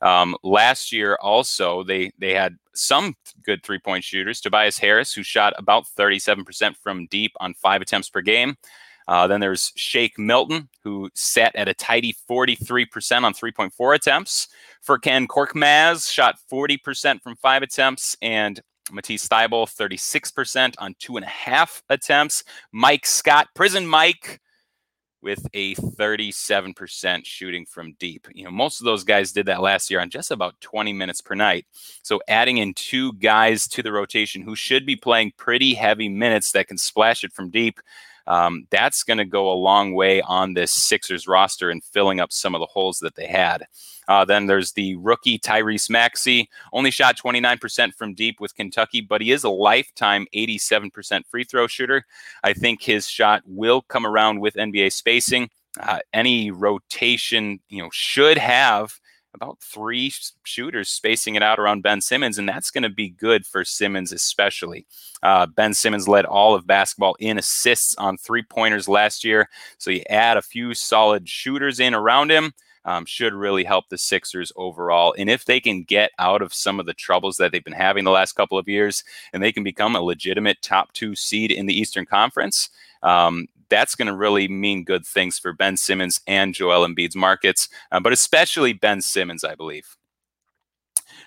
Um, 0.00 0.36
last 0.42 0.92
year, 0.92 1.16
also, 1.20 1.84
they, 1.84 2.12
they 2.18 2.34
had 2.34 2.56
some 2.74 3.14
good 3.44 3.62
three 3.62 3.78
point 3.78 4.04
shooters. 4.04 4.40
Tobias 4.40 4.78
Harris, 4.78 5.12
who 5.12 5.22
shot 5.22 5.54
about 5.56 5.86
37% 5.98 6.76
from 6.76 7.06
deep 7.06 7.32
on 7.40 7.54
five 7.54 7.82
attempts 7.82 8.08
per 8.08 8.20
game. 8.20 8.56
Uh, 9.08 9.26
then 9.26 9.40
there's 9.40 9.72
Shake 9.76 10.18
Milton, 10.18 10.68
who 10.82 11.10
sat 11.14 11.54
at 11.56 11.68
a 11.68 11.74
tidy 11.74 12.14
43% 12.30 13.24
on 13.24 13.34
3.4 13.34 13.94
attempts. 13.94 14.48
Furkan 14.86 15.26
Korkmaz 15.26 16.10
shot 16.10 16.36
40% 16.50 17.22
from 17.22 17.36
five 17.36 17.62
attempts, 17.62 18.16
and 18.20 18.60
Matisse 18.90 19.28
Thybulle, 19.28 19.66
36% 19.66 20.74
on 20.78 20.94
two 20.98 21.16
and 21.16 21.24
a 21.24 21.28
half 21.28 21.82
attempts. 21.88 22.44
Mike 22.72 23.06
Scott, 23.06 23.48
Prison 23.54 23.86
Mike, 23.86 24.40
with 25.22 25.46
a 25.54 25.74
37% 25.76 27.24
shooting 27.24 27.64
from 27.64 27.94
deep. 28.00 28.26
You 28.34 28.44
know, 28.44 28.50
most 28.50 28.80
of 28.80 28.84
those 28.84 29.04
guys 29.04 29.32
did 29.32 29.46
that 29.46 29.62
last 29.62 29.88
year 29.90 30.00
on 30.00 30.10
just 30.10 30.32
about 30.32 30.60
20 30.60 30.92
minutes 30.92 31.20
per 31.20 31.36
night. 31.36 31.64
So 32.02 32.20
adding 32.26 32.58
in 32.58 32.74
two 32.74 33.12
guys 33.14 33.68
to 33.68 33.82
the 33.82 33.92
rotation 33.92 34.42
who 34.42 34.56
should 34.56 34.84
be 34.84 34.96
playing 34.96 35.32
pretty 35.36 35.74
heavy 35.74 36.08
minutes 36.08 36.50
that 36.52 36.66
can 36.66 36.76
splash 36.76 37.22
it 37.22 37.32
from 37.32 37.50
deep 37.50 37.78
um, 38.26 38.66
that's 38.70 39.02
going 39.02 39.18
to 39.18 39.24
go 39.24 39.50
a 39.50 39.54
long 39.54 39.94
way 39.94 40.20
on 40.22 40.54
this 40.54 40.72
Sixers 40.72 41.26
roster 41.26 41.70
and 41.70 41.82
filling 41.82 42.20
up 42.20 42.32
some 42.32 42.54
of 42.54 42.60
the 42.60 42.66
holes 42.66 42.98
that 42.98 43.14
they 43.14 43.26
had. 43.26 43.66
Uh, 44.08 44.24
then 44.24 44.46
there's 44.46 44.72
the 44.72 44.96
rookie 44.96 45.38
Tyrese 45.38 45.88
Maxey, 45.88 46.48
only 46.72 46.90
shot 46.90 47.16
29% 47.16 47.94
from 47.94 48.14
deep 48.14 48.40
with 48.40 48.54
Kentucky, 48.54 49.00
but 49.00 49.20
he 49.20 49.30
is 49.30 49.44
a 49.44 49.50
lifetime 49.50 50.26
87% 50.34 51.22
free 51.26 51.44
throw 51.44 51.66
shooter. 51.66 52.04
I 52.42 52.52
think 52.52 52.82
his 52.82 53.08
shot 53.08 53.42
will 53.46 53.82
come 53.82 54.06
around 54.06 54.40
with 54.40 54.54
NBA 54.54 54.92
spacing. 54.92 55.50
Uh, 55.80 56.00
any 56.12 56.50
rotation, 56.50 57.60
you 57.68 57.82
know, 57.82 57.88
should 57.92 58.36
have 58.36 59.00
about 59.34 59.58
three 59.60 60.12
shooters 60.44 60.88
spacing 60.88 61.34
it 61.34 61.42
out 61.42 61.58
around 61.58 61.82
Ben 61.82 62.00
Simmons, 62.00 62.38
and 62.38 62.48
that's 62.48 62.70
going 62.70 62.82
to 62.82 62.88
be 62.88 63.08
good 63.08 63.46
for 63.46 63.64
Simmons, 63.64 64.12
especially. 64.12 64.86
Uh, 65.22 65.46
ben 65.46 65.74
Simmons 65.74 66.08
led 66.08 66.24
all 66.24 66.54
of 66.54 66.66
basketball 66.66 67.16
in 67.18 67.38
assists 67.38 67.94
on 67.96 68.16
three 68.16 68.42
pointers 68.42 68.88
last 68.88 69.24
year. 69.24 69.48
So 69.78 69.90
you 69.90 70.02
add 70.10 70.36
a 70.36 70.42
few 70.42 70.74
solid 70.74 71.28
shooters 71.28 71.80
in 71.80 71.94
around 71.94 72.30
him. 72.30 72.52
Um, 72.84 73.06
should 73.06 73.32
really 73.32 73.62
help 73.62 73.88
the 73.88 73.96
Sixers 73.96 74.50
overall. 74.56 75.14
And 75.16 75.30
if 75.30 75.44
they 75.44 75.60
can 75.60 75.84
get 75.84 76.10
out 76.18 76.42
of 76.42 76.52
some 76.52 76.80
of 76.80 76.86
the 76.86 76.94
troubles 76.94 77.36
that 77.36 77.52
they've 77.52 77.62
been 77.62 77.72
having 77.72 78.02
the 78.02 78.10
last 78.10 78.32
couple 78.32 78.58
of 78.58 78.68
years 78.68 79.04
and 79.32 79.40
they 79.40 79.52
can 79.52 79.62
become 79.62 79.94
a 79.94 80.00
legitimate 80.00 80.60
top 80.62 80.92
two 80.92 81.14
seed 81.14 81.52
in 81.52 81.66
the 81.66 81.78
Eastern 81.78 82.06
Conference, 82.06 82.70
um, 83.04 83.46
that's 83.72 83.94
going 83.94 84.06
to 84.06 84.14
really 84.14 84.48
mean 84.48 84.84
good 84.84 85.06
things 85.06 85.38
for 85.38 85.54
Ben 85.54 85.78
Simmons 85.78 86.20
and 86.26 86.52
Joel 86.52 86.86
Embiid's 86.86 87.16
markets, 87.16 87.70
uh, 87.90 88.00
but 88.00 88.12
especially 88.12 88.74
Ben 88.74 89.00
Simmons, 89.00 89.44
I 89.44 89.54
believe. 89.54 89.96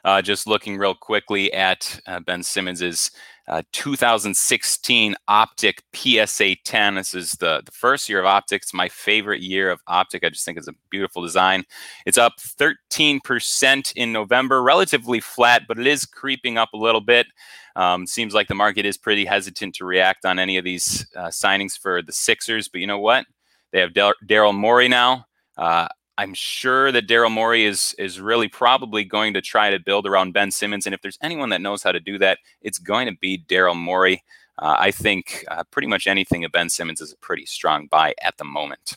Uh, 0.03 0.21
just 0.21 0.45
looking 0.45 0.77
real 0.77 0.93
quickly 0.93 1.51
at 1.51 1.99
uh, 2.05 2.19
Ben 2.19 2.43
Simmons's 2.43 3.09
uh, 3.47 3.61
2016 3.71 5.15
Optic 5.27 5.83
PSA 5.93 6.55
10. 6.63 6.95
This 6.95 7.13
is 7.13 7.31
the, 7.33 7.61
the 7.65 7.71
first 7.71 8.09
year 8.09 8.19
of 8.19 8.25
Optic. 8.25 8.63
It's 8.63 8.73
my 8.73 8.89
favorite 8.89 9.41
year 9.41 9.69
of 9.69 9.81
Optic. 9.87 10.23
I 10.23 10.29
just 10.29 10.45
think 10.45 10.57
it's 10.57 10.67
a 10.67 10.73
beautiful 10.89 11.21
design. 11.21 11.63
It's 12.05 12.17
up 12.17 12.33
13% 12.39 13.93
in 13.95 14.11
November, 14.11 14.63
relatively 14.63 15.19
flat, 15.19 15.63
but 15.67 15.79
it 15.79 15.87
is 15.87 16.05
creeping 16.05 16.57
up 16.57 16.69
a 16.73 16.77
little 16.77 17.01
bit. 17.01 17.27
Um, 17.75 18.07
seems 18.07 18.33
like 18.33 18.47
the 18.47 18.55
market 18.55 18.85
is 18.85 18.97
pretty 18.97 19.25
hesitant 19.25 19.75
to 19.75 19.85
react 19.85 20.25
on 20.25 20.39
any 20.39 20.57
of 20.57 20.63
these 20.63 21.05
uh, 21.15 21.27
signings 21.27 21.77
for 21.77 22.01
the 22.01 22.13
Sixers, 22.13 22.67
but 22.67 22.81
you 22.81 22.87
know 22.87 22.99
what? 22.99 23.25
They 23.71 23.81
have 23.81 23.91
Daryl 23.91 24.55
Morey 24.55 24.87
now. 24.87 25.25
Uh, 25.57 25.87
I'm 26.17 26.33
sure 26.33 26.91
that 26.91 27.07
Daryl 27.07 27.31
Morey 27.31 27.65
is 27.65 27.93
is 27.97 28.19
really 28.19 28.47
probably 28.47 29.03
going 29.03 29.33
to 29.33 29.41
try 29.41 29.69
to 29.69 29.79
build 29.79 30.07
around 30.07 30.33
Ben 30.33 30.51
Simmons, 30.51 30.85
and 30.85 30.95
if 30.95 31.01
there's 31.01 31.19
anyone 31.21 31.49
that 31.49 31.61
knows 31.61 31.83
how 31.83 31.91
to 31.91 31.99
do 31.99 32.17
that, 32.19 32.39
it's 32.61 32.77
going 32.77 33.07
to 33.07 33.17
be 33.19 33.43
Daryl 33.47 33.75
Morey. 33.75 34.23
Uh, 34.57 34.75
I 34.79 34.91
think 34.91 35.43
uh, 35.49 35.63
pretty 35.71 35.87
much 35.87 36.07
anything 36.07 36.45
of 36.45 36.51
Ben 36.51 36.69
Simmons 36.69 37.01
is 37.01 37.11
a 37.11 37.17
pretty 37.17 37.45
strong 37.45 37.87
buy 37.87 38.13
at 38.21 38.37
the 38.37 38.45
moment. 38.45 38.95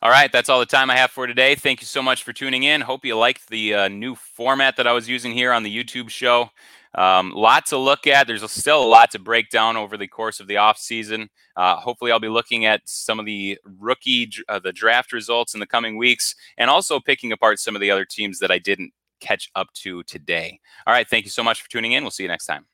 All 0.00 0.10
right, 0.10 0.30
that's 0.30 0.48
all 0.48 0.60
the 0.60 0.66
time 0.66 0.90
I 0.90 0.96
have 0.96 1.10
for 1.10 1.26
today. 1.26 1.56
Thank 1.56 1.80
you 1.80 1.86
so 1.86 2.02
much 2.02 2.22
for 2.22 2.32
tuning 2.32 2.62
in. 2.62 2.82
Hope 2.82 3.04
you 3.04 3.16
liked 3.16 3.48
the 3.48 3.74
uh, 3.74 3.88
new 3.88 4.14
format 4.14 4.76
that 4.76 4.86
I 4.86 4.92
was 4.92 5.08
using 5.08 5.32
here 5.32 5.52
on 5.52 5.64
the 5.64 5.84
YouTube 5.84 6.08
show. 6.08 6.50
Um, 6.94 7.32
lot 7.34 7.66
to 7.66 7.78
look 7.78 8.06
at. 8.06 8.26
There's 8.26 8.48
still 8.50 8.82
a 8.82 8.86
lot 8.86 9.10
to 9.12 9.18
break 9.18 9.50
down 9.50 9.76
over 9.76 9.96
the 9.96 10.08
course 10.08 10.40
of 10.40 10.46
the 10.46 10.56
off 10.56 10.78
season. 10.78 11.28
Uh, 11.56 11.76
hopefully, 11.76 12.12
I'll 12.12 12.20
be 12.20 12.28
looking 12.28 12.66
at 12.66 12.82
some 12.84 13.18
of 13.18 13.26
the 13.26 13.58
rookie, 13.64 14.30
uh, 14.48 14.58
the 14.58 14.72
draft 14.72 15.12
results 15.12 15.54
in 15.54 15.60
the 15.60 15.66
coming 15.66 15.96
weeks, 15.96 16.34
and 16.56 16.70
also 16.70 17.00
picking 17.00 17.32
apart 17.32 17.58
some 17.58 17.74
of 17.74 17.80
the 17.80 17.90
other 17.90 18.04
teams 18.04 18.38
that 18.38 18.50
I 18.50 18.58
didn't 18.58 18.92
catch 19.20 19.50
up 19.54 19.72
to 19.74 20.02
today. 20.04 20.60
All 20.86 20.94
right, 20.94 21.08
thank 21.08 21.24
you 21.24 21.30
so 21.30 21.42
much 21.42 21.62
for 21.62 21.68
tuning 21.68 21.92
in. 21.92 22.04
We'll 22.04 22.10
see 22.10 22.22
you 22.22 22.28
next 22.28 22.46
time. 22.46 22.66